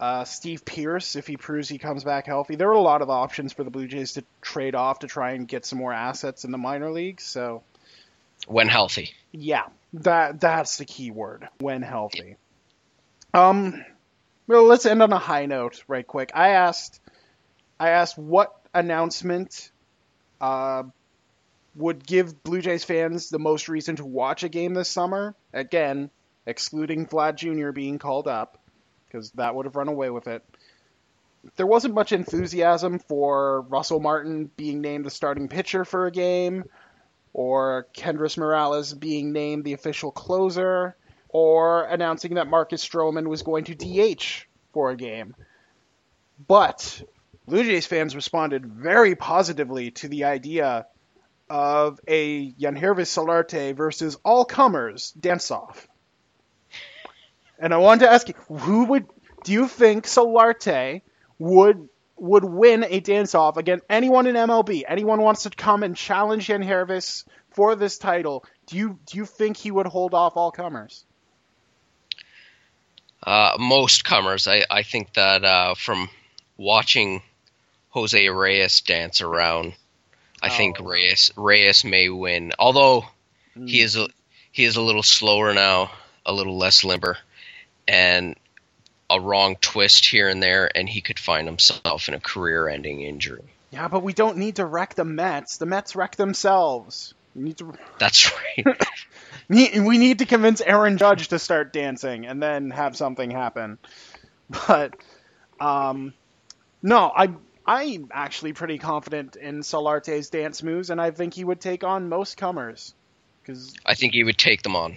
Uh, 0.00 0.24
Steve 0.24 0.64
Pearce, 0.64 1.16
if 1.16 1.26
he 1.26 1.36
proves 1.36 1.68
he 1.68 1.78
comes 1.78 2.04
back 2.04 2.26
healthy, 2.26 2.56
there 2.56 2.68
are 2.68 2.72
a 2.72 2.80
lot 2.80 3.00
of 3.00 3.08
options 3.10 3.52
for 3.52 3.62
the 3.64 3.70
Blue 3.70 3.86
Jays 3.86 4.14
to 4.14 4.24
trade 4.42 4.74
off 4.74 4.98
to 4.98 5.06
try 5.06 5.32
and 5.32 5.46
get 5.46 5.64
some 5.64 5.78
more 5.78 5.92
assets 5.92 6.44
in 6.44 6.50
the 6.50 6.58
minor 6.58 6.90
leagues. 6.90 7.22
So 7.22 7.62
When 8.46 8.68
healthy, 8.68 9.12
yeah, 9.32 9.62
that 9.94 10.40
that's 10.40 10.78
the 10.78 10.84
key 10.84 11.10
word 11.10 11.48
when 11.58 11.82
healthy. 11.82 12.36
Um, 13.32 13.84
well, 14.46 14.64
let's 14.64 14.84
end 14.84 15.02
on 15.02 15.12
a 15.12 15.18
high 15.18 15.46
note, 15.46 15.82
right 15.88 16.06
quick. 16.06 16.32
I 16.34 16.50
asked, 16.50 17.00
I 17.78 17.90
asked 17.90 18.18
what 18.18 18.54
announcement, 18.74 19.70
uh, 20.40 20.84
would 21.76 22.06
give 22.06 22.42
Blue 22.42 22.60
Jays 22.60 22.84
fans 22.84 23.30
the 23.30 23.38
most 23.38 23.68
reason 23.68 23.96
to 23.96 24.04
watch 24.04 24.44
a 24.44 24.48
game 24.48 24.74
this 24.74 24.88
summer. 24.88 25.34
Again, 25.52 26.10
excluding 26.46 27.06
Vlad 27.06 27.36
Jr. 27.36 27.70
being 27.70 27.98
called 27.98 28.28
up, 28.28 28.58
because 29.06 29.30
that 29.32 29.54
would 29.54 29.66
have 29.66 29.76
run 29.76 29.88
away 29.88 30.10
with 30.10 30.28
it. 30.28 30.44
There 31.56 31.66
wasn't 31.66 31.94
much 31.94 32.12
enthusiasm 32.12 32.98
for 32.98 33.62
Russell 33.62 34.00
Martin 34.00 34.50
being 34.56 34.80
named 34.80 35.04
the 35.04 35.10
starting 35.10 35.48
pitcher 35.48 35.84
for 35.84 36.06
a 36.06 36.10
game 36.10 36.64
or 37.34 37.88
Kendrys 37.94 38.38
Morales 38.38 38.94
being 38.94 39.32
named 39.32 39.64
the 39.64 39.74
official 39.74 40.12
closer, 40.12 40.96
or 41.28 41.82
announcing 41.84 42.34
that 42.34 42.46
Marcus 42.46 42.86
Stroman 42.86 43.26
was 43.26 43.42
going 43.42 43.64
to 43.64 43.74
DH 43.74 44.46
for 44.72 44.90
a 44.90 44.96
game. 44.96 45.34
But 46.46 47.02
Blue 47.46 47.62
Jays 47.62 47.86
fans 47.86 48.16
responded 48.16 48.64
very 48.64 49.14
positively 49.14 49.90
to 49.92 50.08
the 50.08 50.24
idea 50.24 50.86
of 51.50 52.00
a 52.08 52.52
Yangervis 52.52 53.10
Solarte 53.10 53.76
versus 53.76 54.16
all 54.24 54.44
comers 54.44 55.10
dance 55.12 55.50
off. 55.50 55.86
And 57.58 57.74
I 57.74 57.76
wanted 57.76 58.06
to 58.06 58.12
ask 58.12 58.28
you, 58.28 58.34
who 58.48 58.86
would 58.86 59.06
do 59.44 59.52
you 59.52 59.68
think 59.68 60.06
Solarte 60.06 61.02
would 61.38 61.88
would 62.16 62.44
win 62.44 62.84
a 62.88 63.00
dance 63.00 63.34
off 63.34 63.56
against 63.58 63.84
anyone 63.90 64.26
in 64.26 64.34
MLB? 64.36 64.84
Anyone 64.88 65.20
wants 65.20 65.42
to 65.42 65.50
come 65.50 65.82
and 65.82 65.94
challenge 65.94 66.48
Yangervis 66.48 67.24
for 67.50 67.76
this 67.76 67.98
title? 67.98 68.44
Do 68.66 68.78
you 68.78 68.98
do 69.06 69.18
you 69.18 69.26
think 69.26 69.58
he 69.58 69.70
would 69.70 69.86
hold 69.86 70.14
off 70.14 70.36
all 70.36 70.50
comers? 70.50 71.04
Uh, 73.22 73.56
most 73.58 74.04
comers, 74.04 74.46
I, 74.46 74.64
I 74.70 74.82
think 74.82 75.14
that 75.14 75.44
uh, 75.44 75.74
from 75.74 76.10
watching 76.58 77.22
Jose 77.94 78.28
Reyes 78.28 78.80
dance 78.80 79.20
around, 79.20 79.72
I 80.42 80.48
think 80.48 80.80
Oh. 80.80 80.84
Reyes 80.84 81.30
Reyes 81.36 81.84
may 81.84 82.08
win. 82.08 82.52
Although 82.58 83.06
Hmm. 83.54 83.66
he 83.68 83.80
is 83.80 83.94
a, 83.96 84.08
he 84.50 84.64
is 84.64 84.74
a 84.76 84.82
little 84.82 85.04
slower 85.04 85.54
now, 85.54 85.92
a 86.26 86.32
little 86.32 86.58
less 86.58 86.82
limber, 86.82 87.16
and 87.86 88.34
a 89.08 89.20
wrong 89.20 89.54
twist 89.60 90.06
here 90.06 90.28
and 90.28 90.42
there, 90.42 90.76
and 90.76 90.88
he 90.88 91.00
could 91.00 91.20
find 91.20 91.46
himself 91.46 92.08
in 92.08 92.14
a 92.14 92.20
career-ending 92.20 93.00
injury. 93.02 93.44
Yeah, 93.70 93.86
but 93.86 94.02
we 94.02 94.12
don't 94.12 94.38
need 94.38 94.56
to 94.56 94.64
wreck 94.64 94.94
the 94.94 95.04
Mets. 95.04 95.58
The 95.58 95.66
Mets 95.66 95.94
wreck 95.94 96.16
themselves. 96.16 97.14
We 97.36 97.42
need 97.44 97.58
to 97.58 97.74
That's 97.98 98.28
right. 98.32 98.76
we 99.48 99.98
need 99.98 100.18
to 100.18 100.26
convince 100.26 100.60
Aaron 100.60 100.98
Judge 100.98 101.28
to 101.28 101.38
start 101.38 101.72
dancing 101.72 102.26
and 102.26 102.42
then 102.42 102.70
have 102.70 102.96
something 102.96 103.30
happen. 103.30 103.78
But 104.66 104.94
um, 105.60 106.12
no, 106.82 107.12
I 107.14 107.30
I'm 107.66 108.08
actually 108.12 108.52
pretty 108.52 108.78
confident 108.78 109.36
in 109.36 109.60
Solarte's 109.60 110.30
dance 110.30 110.62
moves, 110.62 110.90
and 110.90 111.00
I 111.00 111.10
think 111.10 111.34
he 111.34 111.44
would 111.44 111.60
take 111.60 111.82
on 111.84 112.08
most 112.08 112.36
comers. 112.36 112.94
Because 113.42 113.74
I 113.84 113.94
think 113.94 114.12
he 114.14 114.24
would 114.24 114.38
take 114.38 114.62
them 114.62 114.76
on. 114.76 114.96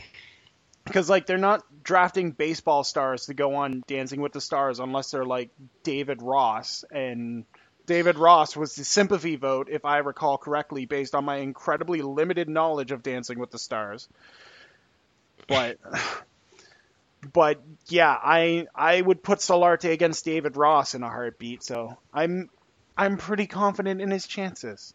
because 0.86 1.10
like 1.10 1.26
they're 1.26 1.38
not 1.38 1.64
drafting 1.84 2.32
baseball 2.32 2.84
stars 2.84 3.26
to 3.28 3.34
go 3.34 3.56
on 3.56 3.84
Dancing 3.88 4.22
with 4.22 4.32
the 4.34 4.42
Stars 4.42 4.80
unless 4.80 5.12
they're 5.12 5.26
like 5.26 5.50
David 5.84 6.22
Ross 6.22 6.84
and 6.92 7.46
David 7.86 8.18
Ross 8.18 8.56
was 8.56 8.76
the 8.76 8.84
sympathy 8.84 9.36
vote 9.38 9.70
if 9.70 9.86
I 9.86 10.00
recall 10.00 10.38
correctly 10.38 10.86
based 10.86 11.16
on 11.16 11.26
my 11.26 11.38
incredibly 11.38 12.02
limited 12.02 12.50
knowledge 12.50 12.92
of 12.92 13.04
Dancing 13.04 13.40
with 13.40 13.52
the 13.52 13.60
Stars. 13.60 14.08
But 15.48 15.78
but 17.34 17.62
yeah, 17.88 18.12
I 18.12 18.68
I 18.76 19.02
would 19.02 19.24
put 19.24 19.40
Solarte 19.40 19.92
against 19.92 20.26
David 20.26 20.58
Ross 20.58 20.96
in 20.96 21.04
a 21.04 21.10
heartbeat, 21.10 21.64
so 21.64 21.98
I'm 22.14 22.50
I'm 22.98 23.18
pretty 23.18 23.48
confident 23.48 24.02
in 24.02 24.12
his 24.12 24.28
chances. 24.28 24.94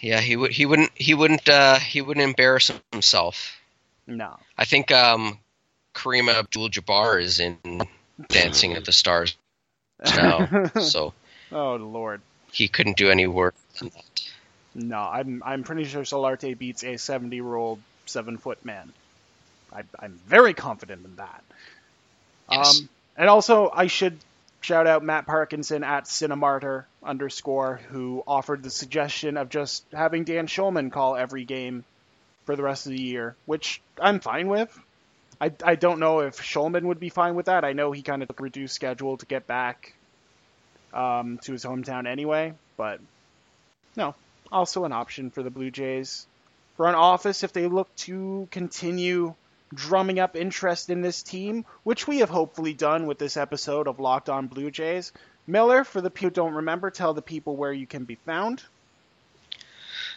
Yeah, 0.00 0.20
he 0.20 0.36
would. 0.36 0.52
He 0.52 0.64
wouldn't. 0.64 0.92
He 0.94 1.12
wouldn't. 1.12 1.48
Uh, 1.48 1.78
he 1.78 2.00
wouldn't 2.00 2.24
embarrass 2.24 2.70
himself. 2.92 3.60
No. 4.06 4.38
I 4.56 4.64
think 4.64 4.90
um, 4.90 5.38
Kareem 5.94 6.32
Abdul-Jabbar 6.32 7.20
is 7.20 7.38
in 7.38 7.58
Dancing 8.28 8.74
at 8.74 8.84
the 8.84 8.92
Stars 8.92 9.36
now, 10.04 10.70
so 10.80 11.12
oh 11.52 11.76
lord. 11.76 12.20
he 12.52 12.68
couldn't 12.68 12.96
do 12.96 13.10
any 13.10 13.26
work. 13.26 13.54
than 13.78 13.90
that. 13.90 14.28
No, 14.74 14.98
I'm 14.98 15.42
I'm 15.44 15.62
pretty 15.64 15.84
sure 15.84 16.02
Solarte 16.02 16.56
beats 16.56 16.84
a 16.84 16.96
70 16.96 17.36
year 17.36 17.54
old 17.54 17.80
seven 18.06 18.38
foot 18.38 18.64
man. 18.64 18.92
I, 19.72 19.82
I'm 19.98 20.18
very 20.26 20.54
confident 20.54 21.04
in 21.04 21.16
that. 21.16 21.44
Yes. 22.50 22.80
Um, 22.80 22.88
and 23.16 23.28
also, 23.28 23.70
I 23.72 23.86
should 23.86 24.18
shout 24.60 24.86
out 24.86 25.02
Matt 25.02 25.26
Parkinson 25.26 25.84
at 25.84 26.04
Cinemartyr 26.04 26.84
underscore 27.02 27.80
who 27.88 28.22
offered 28.26 28.62
the 28.62 28.70
suggestion 28.70 29.36
of 29.36 29.48
just 29.48 29.84
having 29.92 30.24
Dan 30.24 30.46
Shulman 30.46 30.92
call 30.92 31.16
every 31.16 31.44
game 31.44 31.84
for 32.44 32.56
the 32.56 32.62
rest 32.62 32.86
of 32.86 32.92
the 32.92 33.00
year, 33.00 33.36
which 33.46 33.80
I'm 34.00 34.20
fine 34.20 34.48
with. 34.48 34.78
I, 35.40 35.52
I 35.64 35.74
don't 35.74 36.00
know 36.00 36.20
if 36.20 36.36
Shulman 36.36 36.82
would 36.82 37.00
be 37.00 37.08
fine 37.08 37.34
with 37.34 37.46
that. 37.46 37.64
I 37.64 37.72
know 37.72 37.92
he 37.92 38.02
kind 38.02 38.22
of 38.22 38.28
took 38.28 38.40
a 38.40 38.42
reduced 38.42 38.74
schedule 38.74 39.16
to 39.16 39.26
get 39.26 39.46
back 39.46 39.94
um, 40.92 41.38
to 41.38 41.52
his 41.52 41.64
hometown 41.64 42.06
anyway, 42.06 42.52
but 42.76 43.00
no, 43.96 44.14
also 44.52 44.84
an 44.84 44.92
option 44.92 45.30
for 45.30 45.42
the 45.42 45.50
Blue 45.50 45.70
Jays. 45.70 46.26
Front 46.76 46.96
office, 46.96 47.42
if 47.42 47.52
they 47.52 47.66
look 47.66 47.94
to 47.96 48.48
continue 48.50 49.34
drumming 49.72 50.18
up 50.18 50.36
interest 50.36 50.90
in 50.90 51.00
this 51.00 51.22
team, 51.22 51.64
which 51.82 52.08
we 52.08 52.18
have 52.18 52.30
hopefully 52.30 52.74
done 52.74 53.06
with 53.06 53.18
this 53.18 53.36
episode 53.36 53.86
of 53.86 54.00
Locked 54.00 54.28
On 54.28 54.46
Blue 54.46 54.70
Jays. 54.70 55.12
Miller, 55.46 55.84
for 55.84 56.00
the 56.00 56.10
people 56.10 56.28
who 56.28 56.34
don't 56.34 56.54
remember, 56.54 56.90
tell 56.90 57.14
the 57.14 57.22
people 57.22 57.56
where 57.56 57.72
you 57.72 57.86
can 57.86 58.04
be 58.04 58.16
found. 58.26 58.62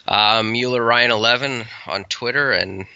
Uh, 0.06 0.42
Mueller 0.42 0.84
Ryan 0.84 1.10
eleven 1.10 1.64
on 1.86 2.04
Twitter 2.04 2.52
and 2.52 2.86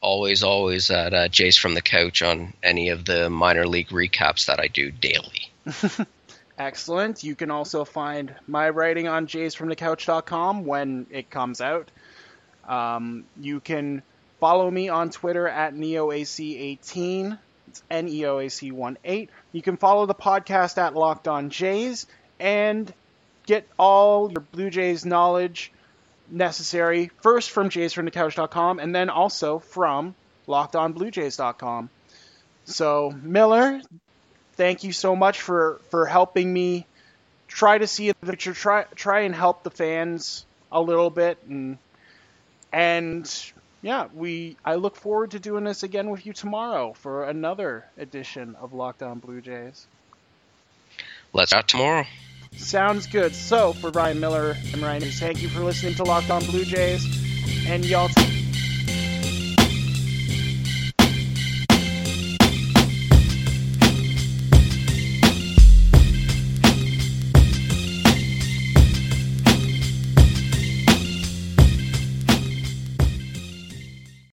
always 0.00 0.42
always 0.42 0.90
at 0.90 1.14
uh, 1.14 1.28
Jays 1.28 1.56
from 1.56 1.74
the 1.74 1.82
couch 1.82 2.22
on 2.22 2.52
any 2.62 2.90
of 2.90 3.04
the 3.04 3.30
minor 3.30 3.66
league 3.66 3.88
recaps 3.88 4.46
that 4.46 4.60
I 4.60 4.68
do 4.68 4.90
daily. 4.90 5.50
Excellent. 6.58 7.24
You 7.24 7.34
can 7.34 7.50
also 7.50 7.84
find 7.84 8.34
my 8.46 8.68
writing 8.70 9.08
on 9.08 9.26
jaysfromthecouch.com 9.26 10.64
when 10.64 11.06
it 11.10 11.30
comes 11.30 11.60
out. 11.60 11.90
Um, 12.68 13.24
you 13.40 13.60
can 13.60 14.02
follow 14.42 14.68
me 14.68 14.88
on 14.88 15.08
Twitter 15.08 15.46
at 15.46 15.72
NeoAC18. 15.72 17.38
It's 17.68 17.82
N 17.88 18.08
E 18.08 18.26
O 18.26 18.40
A 18.40 18.48
C 18.48 18.72
1 18.72 18.98
8. 19.04 19.30
You 19.52 19.62
can 19.62 19.76
follow 19.76 20.06
the 20.06 20.16
podcast 20.16 20.78
at 20.78 20.94
Locked 20.94 21.28
On 21.28 21.48
Jays 21.48 22.08
and 22.40 22.92
get 23.46 23.68
all 23.78 24.32
your 24.32 24.40
Blue 24.40 24.68
Jays 24.68 25.06
knowledge 25.06 25.70
necessary 26.28 27.12
first 27.20 27.52
from 27.52 27.70
jaysfromthecouch.com 27.70 28.80
and 28.80 28.92
then 28.92 29.10
also 29.10 29.60
from 29.60 30.16
lockedonbluejays.com. 30.48 31.88
So, 32.64 33.14
Miller, 33.22 33.80
thank 34.54 34.82
you 34.82 34.92
so 34.92 35.14
much 35.14 35.40
for 35.40 35.80
for 35.90 36.04
helping 36.04 36.52
me 36.52 36.84
try 37.46 37.78
to 37.78 37.86
see 37.86 38.08
the 38.08 38.26
picture 38.26 38.54
try 38.54 38.86
try 38.96 39.20
and 39.20 39.36
help 39.36 39.62
the 39.62 39.70
fans 39.70 40.44
a 40.72 40.82
little 40.82 41.10
bit 41.10 41.38
and 41.48 41.78
and 42.72 43.52
yeah 43.82 44.06
we 44.14 44.56
i 44.64 44.76
look 44.76 44.96
forward 44.96 45.32
to 45.32 45.38
doing 45.38 45.64
this 45.64 45.82
again 45.82 46.08
with 46.10 46.24
you 46.24 46.32
tomorrow 46.32 46.92
for 46.94 47.24
another 47.24 47.84
edition 47.98 48.56
of 48.60 48.72
Locked 48.72 49.02
On 49.02 49.18
blue 49.18 49.40
jays 49.40 49.86
Let's 51.34 51.52
out 51.52 51.68
tomorrow. 51.68 52.04
sounds 52.56 53.06
good 53.06 53.34
so 53.34 53.72
for 53.74 53.90
ryan 53.90 54.20
miller 54.20 54.54
and 54.72 54.82
ryan 54.82 55.02
thank 55.02 55.42
you 55.42 55.48
for 55.48 55.60
listening 55.60 55.94
to 55.96 56.04
Locked 56.04 56.30
On 56.30 56.42
blue 56.44 56.64
jays 56.64 57.04
and 57.66 57.84
y'all 57.84 58.08
take 58.08 58.41